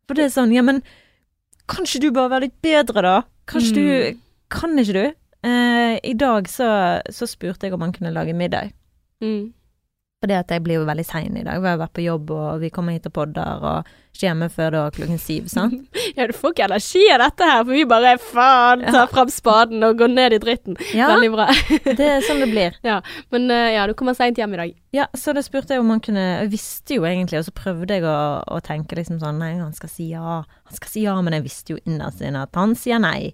[0.08, 0.80] For det er sånn, ja men
[1.68, 3.16] kan ikke du bare være litt bedre, da?
[3.48, 3.76] Kanskje Mm.
[3.76, 4.20] du
[4.52, 5.14] Kan ikke du?
[5.44, 8.72] Eh, I dag så, så spurte jeg om han kunne lage middag.
[9.22, 9.52] mm.
[10.22, 11.58] Fordi at jeg blir jo veldig sein i dag.
[11.58, 14.68] Vi har vært på jobb, og vi kommer hit og podder, og ikke hjemme før
[14.70, 15.80] da klokken syv, sant?
[16.16, 19.82] Ja, du får ikke energi av dette her, for vi bare faen, tar fram spaden
[19.82, 20.76] og går ned i dritten.
[20.94, 21.46] Ja, Veldig bra.
[21.98, 22.76] det er sånn det blir.
[22.86, 23.00] Ja,
[23.34, 24.76] Men eh, ja, du kommer seint hjem i dag.
[24.94, 27.96] Ja, så da spurte jeg om han kunne Jeg visste jo egentlig, og så prøvde
[27.96, 30.42] jeg å, å tenke liksom sånn Nei, han skal si ja.
[30.44, 33.32] Han skal si ja, men jeg visste jo innerst inne at han sier nei.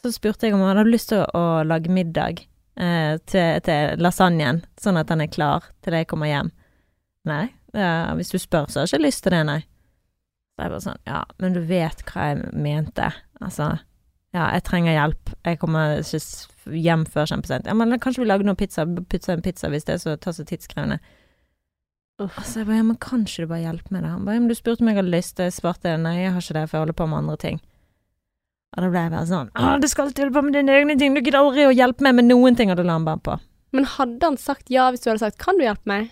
[0.00, 4.02] Så spurte jeg om han hadde lyst til å, å lage middag eh, til, til
[4.02, 6.52] lasagnen, sånn at den er klar til jeg kommer hjem.
[7.28, 9.60] Nei, ja, hvis du spør, så har jeg ikke lyst til det, nei.
[10.52, 13.08] Så jeg bare sånn Ja, men du vet hva jeg mente.
[13.40, 13.70] Altså,
[14.36, 15.32] ja, jeg trenger hjelp.
[15.48, 17.66] Jeg kommer ikke hjem før kjempesent.
[17.68, 20.36] Ja, men kanskje vi lager noe pizza, pizza en pizza hvis det er så, tar
[20.36, 21.00] så tidskrevende.
[22.22, 24.12] Altså, jeg bare, ja, men kan ikke du bare hjelpe meg da?
[24.14, 26.34] Han bare, ja, men du spurte om jeg hadde lyst, og jeg svarte nei, jeg
[26.34, 27.62] har ikke det, for jeg holder på med andre ting.
[28.72, 30.94] Og da ble jeg bare sånn, å, du skal alltid holde på med dine egne
[31.00, 33.20] ting, du gidder aldri å hjelpe meg med noen ting, og da la han bare
[33.20, 33.34] på.
[33.76, 36.08] Men hadde han sagt ja hvis du hadde sagt 'kan du hjelpe meg'?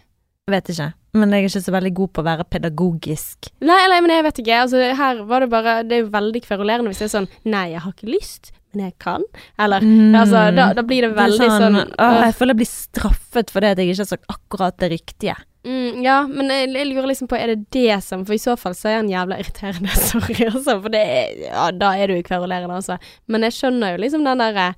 [0.48, 3.50] Jeg vet ikke, men jeg er ikke så veldig god på å være pedagogisk.
[3.60, 4.60] Nei, nei, men jeg vet ikke.
[4.64, 7.66] Altså, her var det bare Det er jo veldig kverulerende hvis det er sånn 'nei,
[7.72, 9.24] jeg har ikke lyst, men jeg kan'.
[9.58, 9.80] Eller
[10.20, 13.50] altså, da, da blir det Det sånn, veldig sånn, åh, Jeg føler jeg blir straffet
[13.50, 15.36] for det at jeg ikke har sagt akkurat det riktige.
[15.64, 18.56] Mm, Ja, men jeg, jeg lurer liksom på, er det det som For i så
[18.58, 20.78] fall så er han jævla irriterende, sorry, altså.
[20.82, 22.96] For det er Ja, da er du jo kverulerende, altså.
[23.28, 24.70] Men jeg skjønner jo liksom den derre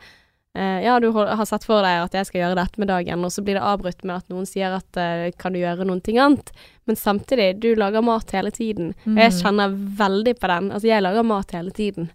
[0.54, 3.32] eh, ja, du har sett for deg at jeg skal gjøre dette med dagen, og
[3.32, 6.18] så blir det avbrutt med at noen sier at eh, kan du gjøre noen ting
[6.20, 6.50] annet?
[6.84, 8.90] Men samtidig, du lager mat hele tiden.
[9.06, 9.38] Og jeg Mm.
[9.40, 10.72] kjenner veldig på den.
[10.74, 12.10] Altså, jeg lager mat hele tiden.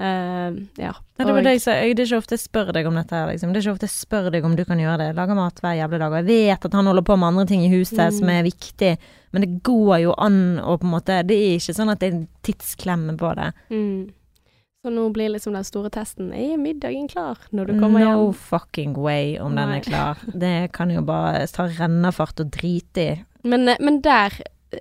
[0.00, 0.92] Eh, ja.
[1.18, 1.72] Nei, det var det jeg sa.
[1.76, 3.50] Det er ikke ofte jeg spør deg om dette her, liksom.
[3.52, 5.08] Det er ikke ofte jeg spør deg om du kan gjøre det.
[5.18, 6.14] Lager mat hver jævla dag.
[6.14, 8.18] Og jeg vet at han holder på med andre ting i huset Mm.
[8.18, 8.92] som er viktig,
[9.32, 12.08] men det går jo an å på en måte Det er ikke sånn at det
[12.08, 13.52] er en tidsklemme på det.
[13.70, 14.10] Mm.
[14.80, 18.34] Så nå blir liksom den store testen Er middagen klar når du kommer no hjem?
[18.34, 20.16] fucking way om den er klar.
[20.32, 23.24] Det kan jo bare ta rennafart og drite i.
[23.44, 24.30] Men, eh, men der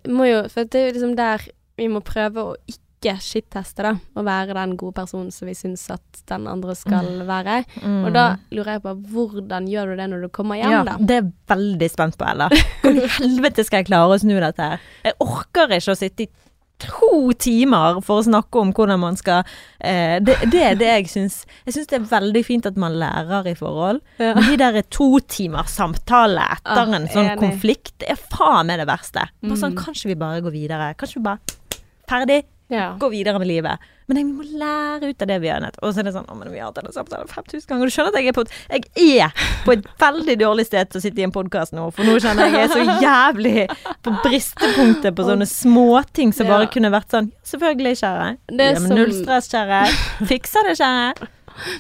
[0.08, 1.42] må jo For det er liksom der
[1.78, 3.94] vi må prøve å ikke shit-teste, da.
[4.20, 7.62] Å være den gode personen som vi syns at den andre skal være.
[7.82, 8.02] Mm.
[8.06, 10.98] Og da lurer jeg på hvordan gjør du det når du kommer hjem, ja, da?
[11.00, 12.50] det er jeg veldig spent på, Ella.
[12.84, 14.80] Hvordan i helvete skal jeg klare å snu dette her?
[15.08, 16.30] Jeg orker ikke å sitte i
[16.80, 19.42] to timer for å snakke om hvordan man skal
[19.84, 22.96] eh, det, det er det jeg syns Jeg syns det er veldig fint at man
[23.02, 24.00] lærer i forhold.
[24.16, 24.30] Ja.
[24.38, 27.40] Men de der to timers samtale etter Ah, en sånn enig.
[27.42, 29.26] konflikt, er faen meg det verste.
[29.44, 29.82] Bare sånn, Mm.
[29.84, 30.94] kanskje vi bare går videre?
[30.96, 31.40] Kanskje vi bare
[32.10, 32.40] Ferdig?
[32.70, 32.92] Ja.
[33.02, 33.82] Gå videre med livet.
[34.10, 35.78] Men jeg må lære ut av det vi nødt.
[35.82, 37.90] Og så er det sånn Å, men vi har hatt denne samtalen 5000 ganger.
[37.90, 41.02] Du skjønner at jeg er på et, jeg er på et veldig dårlig sted til
[41.02, 43.66] å sitte i en podkast nå, for nå kjenner jeg jeg er så jævlig
[44.06, 46.72] på bristepunktet på sånne småting som bare Ja.
[46.74, 48.30] kunne vært sånn Selvfølgelig, kjære.
[48.54, 49.84] Det Ja, men Null stress, kjære.
[50.30, 51.30] Fikser det, kjære.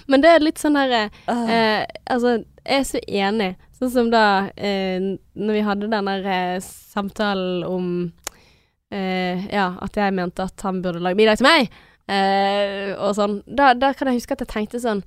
[0.08, 3.56] Men det er litt sånn derre eh, Altså, jeg er så enig.
[3.80, 4.99] Sånn som da eh,
[5.39, 7.86] når vi hadde den der eh, samtalen om
[8.91, 11.73] eh, Ja, at jeg mente at han burde lage middag til meg,
[12.10, 13.41] eh, og sånn.
[13.47, 15.04] Da, da kan jeg huske at jeg tenkte sånn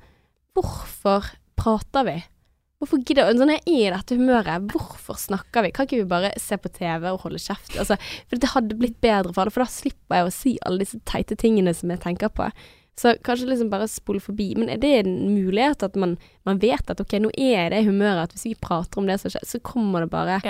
[0.53, 2.19] Hvorfor prater vi?
[2.83, 5.71] Hvorfor gidder Sånn jeg er i dette humøret, hvorfor snakker vi?
[5.75, 7.77] Kan ikke vi bare se på TV og holde kjeft?
[7.79, 7.95] Altså,
[8.27, 10.99] for det hadde blitt bedre for alle, for da slipper jeg å si alle disse
[11.07, 12.49] teite tingene som jeg tenker på.
[12.99, 14.51] Så kanskje liksom bare spole forbi.
[14.59, 16.17] Men er det en mulighet at man,
[16.49, 19.33] man vet at ok, nå er det humøret at hvis vi prater om det som
[19.33, 20.43] skjer, så kommer det bare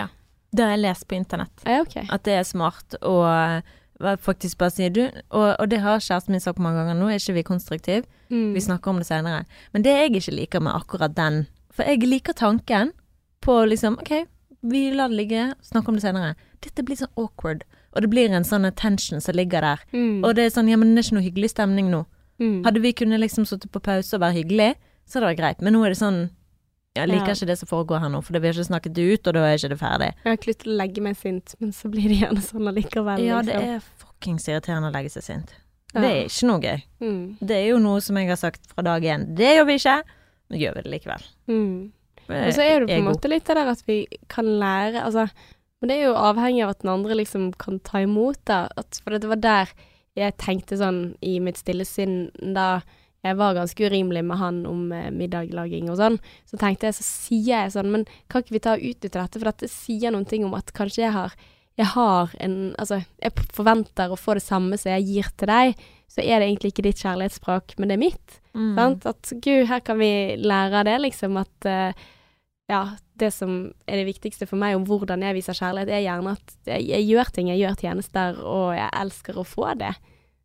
[0.52, 1.64] Det har jeg lest på internett.
[1.64, 2.04] Ja, okay.
[2.12, 6.34] At det er smart å eh, faktisk bare si du, og, og det har kjæresten
[6.34, 8.04] min sagt mange ganger, nå er ikke vi konstruktive.
[8.32, 8.52] Mm.
[8.56, 9.46] Vi snakker om det senere.
[9.72, 12.92] Men det jeg ikke liker med akkurat den For jeg liker tanken
[13.44, 14.12] på liksom OK,
[14.62, 16.34] vi lar det ligge, snakke om det senere.
[16.62, 17.64] Dette blir sånn awkward.
[17.92, 19.80] Og det blir en sånn tension som ligger der.
[19.92, 20.20] Mm.
[20.24, 22.04] Og det er sånn, ja, men det er ikke noe hyggelig stemning nå.
[22.42, 22.60] Mm.
[22.66, 24.70] Hadde vi kunnet liksom sittet på pause og være hyggelig,
[25.04, 25.64] så hadde det vært greit.
[25.64, 26.22] Men nå er det sånn
[26.94, 27.33] Jeg liker Ja.
[27.35, 29.57] ikke det som foregår her nå, for det har ikke snakket ut, og da er
[29.57, 30.09] ikke det ferdig.
[30.12, 32.68] Jeg har ikke lyst til å legge meg sint, men så blir det gjerne sånn
[32.68, 33.22] allikevel.
[33.24, 33.68] Ja, det liksom.
[33.76, 35.55] er fuckings irriterende å legge seg sint.
[35.94, 36.00] Ja.
[36.00, 36.83] Det er ikke noe gøy.
[37.00, 37.24] mm.
[37.40, 39.24] Det er jo noe som jeg har sagt fra dag én.
[39.37, 39.96] Det gjør vi ikke,
[40.50, 41.26] men gjør vi det likevel.
[41.48, 41.92] Mm.
[42.28, 45.26] Og så er det på en måte litt det der at vi kan lære Altså,
[45.81, 48.61] men det er jo avhengig av at den andre liksom kan ta imot det.
[49.02, 49.72] For det var der
[50.16, 52.83] jeg tenkte sånn i mitt stille sinn da
[53.22, 57.06] jeg var ganske urimelig med han om eh, middagslaging og sånn, så tenkte jeg, så
[57.06, 60.26] sier jeg sånn, men kan ikke vi ta og utnytte dette, for dette sier noen
[60.28, 61.37] ting om at kanskje jeg har
[61.80, 65.85] jeg har en Altså, jeg forventer å få det samme som jeg gir til deg,
[66.11, 68.35] så er det egentlig ikke ditt kjærlighetsspråk, men det er mitt.
[68.52, 68.74] Mm.
[68.76, 69.06] Sant?
[69.08, 71.38] At gud, her kan vi lære av det, liksom.
[71.40, 72.02] At uh,
[72.68, 72.82] ja,
[73.16, 73.54] det som
[73.88, 77.08] er det viktigste for meg om hvordan jeg viser kjærlighet, er gjerne at jeg, jeg
[77.08, 79.94] gjør ting, jeg gjør tjenester, og jeg elsker å få det.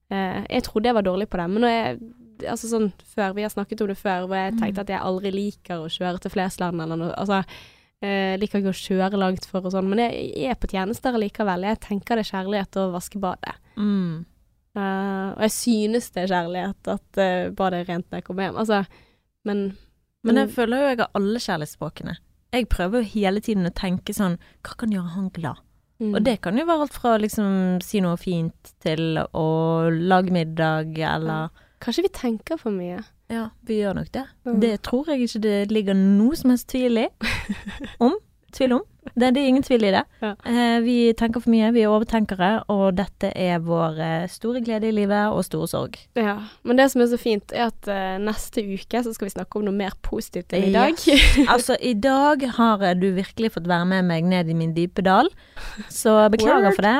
[0.07, 1.99] Uh, jeg trodde jeg var dårlig på det, men når jeg
[2.45, 5.31] Altså sånn før, vi har snakket om det før, hvor jeg tenkte at jeg aldri
[5.33, 7.15] liker å kjøre til Flesland eller noe.
[7.17, 7.41] Altså,
[8.03, 11.65] jeg liker ikke å kjøre langt for og sånn, men jeg er på tjenester likevel.
[11.65, 13.55] Jeg tenker det er kjærlighet å vaske badet.
[13.75, 14.25] Mm.
[14.77, 18.47] Uh, og jeg synes det er kjærlighet at uh, badet er rent når jeg kommer
[18.47, 18.59] hjem.
[18.61, 18.83] Altså,
[19.47, 19.69] men
[20.27, 22.17] Men jeg føler jo jeg har alle kjærlighetsspråkene.
[22.53, 25.63] Jeg prøver jo hele tiden å tenke sånn Hva kan gjøre han glad?
[25.99, 26.13] mm.
[26.13, 29.47] Og det kan jo være alt fra liksom si noe fint til å
[29.89, 31.49] lage middag, eller
[31.83, 33.03] Kanskje vi tenker for mye.
[33.29, 34.23] Ja, vi gjør nok det.
[34.47, 34.59] Mm.
[34.63, 37.07] Det tror jeg ikke det ligger noe som helst tvil i.
[38.07, 38.15] Om.
[38.55, 38.83] Tvil om.
[39.11, 40.01] Det, det er ingen tvil i det.
[40.23, 40.29] Ja.
[40.47, 44.87] Eh, vi tenker for mye, vi er overtenkere, og dette er vår eh, store glede
[44.87, 45.97] i livet og store sorg.
[46.17, 49.35] Ja, Men det som er så fint, er at uh, neste uke så skal vi
[49.35, 50.95] snakke om noe mer positivt enn i dag.
[51.53, 55.03] Altså, i dag har eh, du virkelig fått være med meg ned i min dype
[55.05, 55.29] dal,
[55.91, 56.79] så beklager Word.
[56.79, 56.97] for det.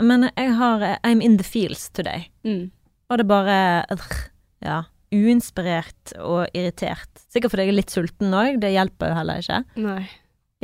[0.00, 2.30] Men jeg har I'm in the fields today.
[2.44, 2.70] mm.
[3.10, 3.56] Og det bare
[4.64, 4.82] Ja.
[5.14, 7.10] Uinspirert og irritert.
[7.30, 9.60] Sikkert fordi jeg er litt sulten òg, det hjelper jo heller ikke.
[9.78, 10.06] Nei.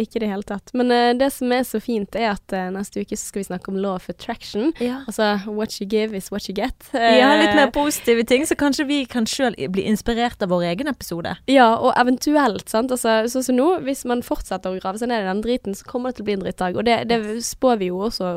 [0.01, 0.71] Ikke i det hele tatt.
[0.73, 3.69] Men uh, det som er så fint, er at uh, neste uke skal vi snakke
[3.69, 4.73] om law of attraction.
[4.81, 5.03] Ja.
[5.07, 6.89] Altså what you give is what you get.
[6.95, 10.49] Vi har litt mer Eh, positive ting, så kanskje vi kan sjøl bli inspirert av
[10.49, 11.37] vår egen episode.
[11.47, 12.91] Ja, og eventuelt, sant.
[12.91, 15.85] Altså, sånn som nå, hvis man fortsetter å grave seg ned i den driten, så
[15.87, 16.81] kommer det til å bli en drittdag.
[16.81, 18.33] Og det, det spår vi jo også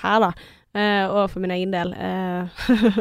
[0.00, 0.32] her, da.
[0.76, 1.92] Eh, og for min egen del.
[1.96, 2.48] Eh,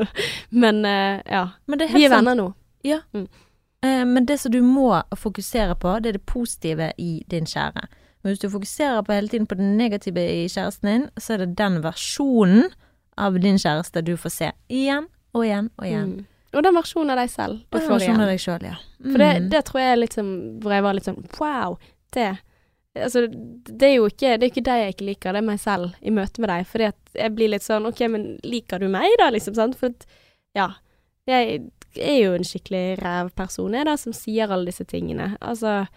[0.63, 1.41] men eh, ja.
[1.67, 2.53] Men Vi er venner nå.
[2.85, 7.87] Eh, Men det som du må fokusere på, det er det positive i din kjære.
[8.23, 11.43] Men hvis du fokuserer på hele tiden på det negative i kjæresten din, så er
[11.43, 12.71] det den versjonen
[13.17, 16.09] av din kjæreste du får se igjen og igjen og igjen.
[16.15, 16.25] Mm.
[16.55, 18.75] Og den versjonen av deg selv Den Og en får av deg selv, ja.
[19.03, 19.49] For det, Mm.
[19.51, 21.77] det tror jeg sånn Hvor jeg var litt sånn Wow,
[22.15, 22.37] det
[22.95, 25.59] Altså, det er jo ikke Det er ikke de jeg ikke liker, det er meg
[25.59, 26.65] selv i møte med deg.
[26.67, 29.55] Fordi at jeg blir litt sånn OK, men liker du meg, da, liksom?
[29.55, 29.75] Sant?
[29.75, 30.05] For at
[30.55, 30.69] Ja.
[31.27, 31.63] Jeg
[31.97, 35.37] er jo en skikkelig rævperson, jeg, da, som sier alle disse tingene.
[35.41, 35.87] Altså,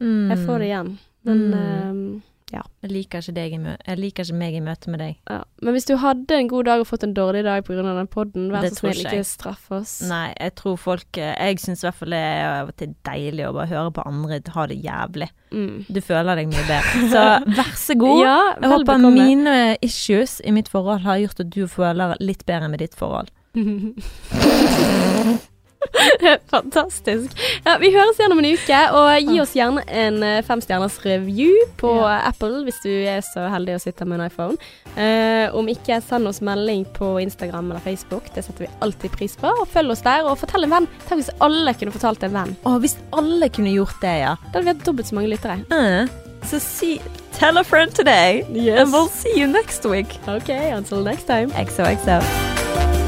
[0.00, 0.28] Mm.
[0.30, 0.98] jeg får det igjen.
[1.24, 2.22] Men Mm.
[2.52, 5.16] Ehm, Jeg liker jeg liker ikke meg i møte med deg.
[5.28, 5.42] Ja.
[5.62, 7.82] Men hvis du hadde en god dag og fått en dårlig dag pga.
[7.82, 10.00] den podden, vær Det så snill, ikke ikke straff oss.
[10.08, 12.94] Nei, jeg tror folk eh, Jeg syns i hvert fall det er av og til
[13.04, 15.28] deilig å bare høre på andre ha det jævlig.
[15.52, 15.84] Mm.
[15.88, 17.04] Du føler deg mye bedre.
[17.12, 17.24] Så
[17.58, 18.22] vær så god.
[18.28, 22.68] Ja, Jeg håper mine issues i mitt forhold har gjort at du føler litt bedre
[22.72, 23.30] med ditt forhold.
[26.52, 27.32] Fantastisk.
[27.64, 31.54] Ja, vi høres igjen om en uke, og gi oss gjerne en eh, femstjerners review
[31.80, 32.18] på Ja.
[32.30, 34.58] Apple hvis du er så heldig å sitte med en iPhone.
[34.98, 38.26] Uh, om ikke, send oss melding på Instagram eller Facebook.
[38.34, 39.50] Det setter vi alltid pris på.
[39.62, 40.88] Og følg oss der, og fortell en venn.
[41.06, 42.56] Tenk hvis alle kunne fortalt en venn.
[42.66, 44.34] Å, hvis alle kunne gjort det, ja.
[44.48, 45.60] Da hadde vi hatt dobbelt så mange lyttere.
[45.70, 46.08] Uh,
[46.48, 47.00] Så si
[47.38, 48.42] Tell a friend today.
[48.42, 50.18] And we'll see you next week.
[50.26, 51.50] OK, until next time.
[51.50, 53.07] XOXO.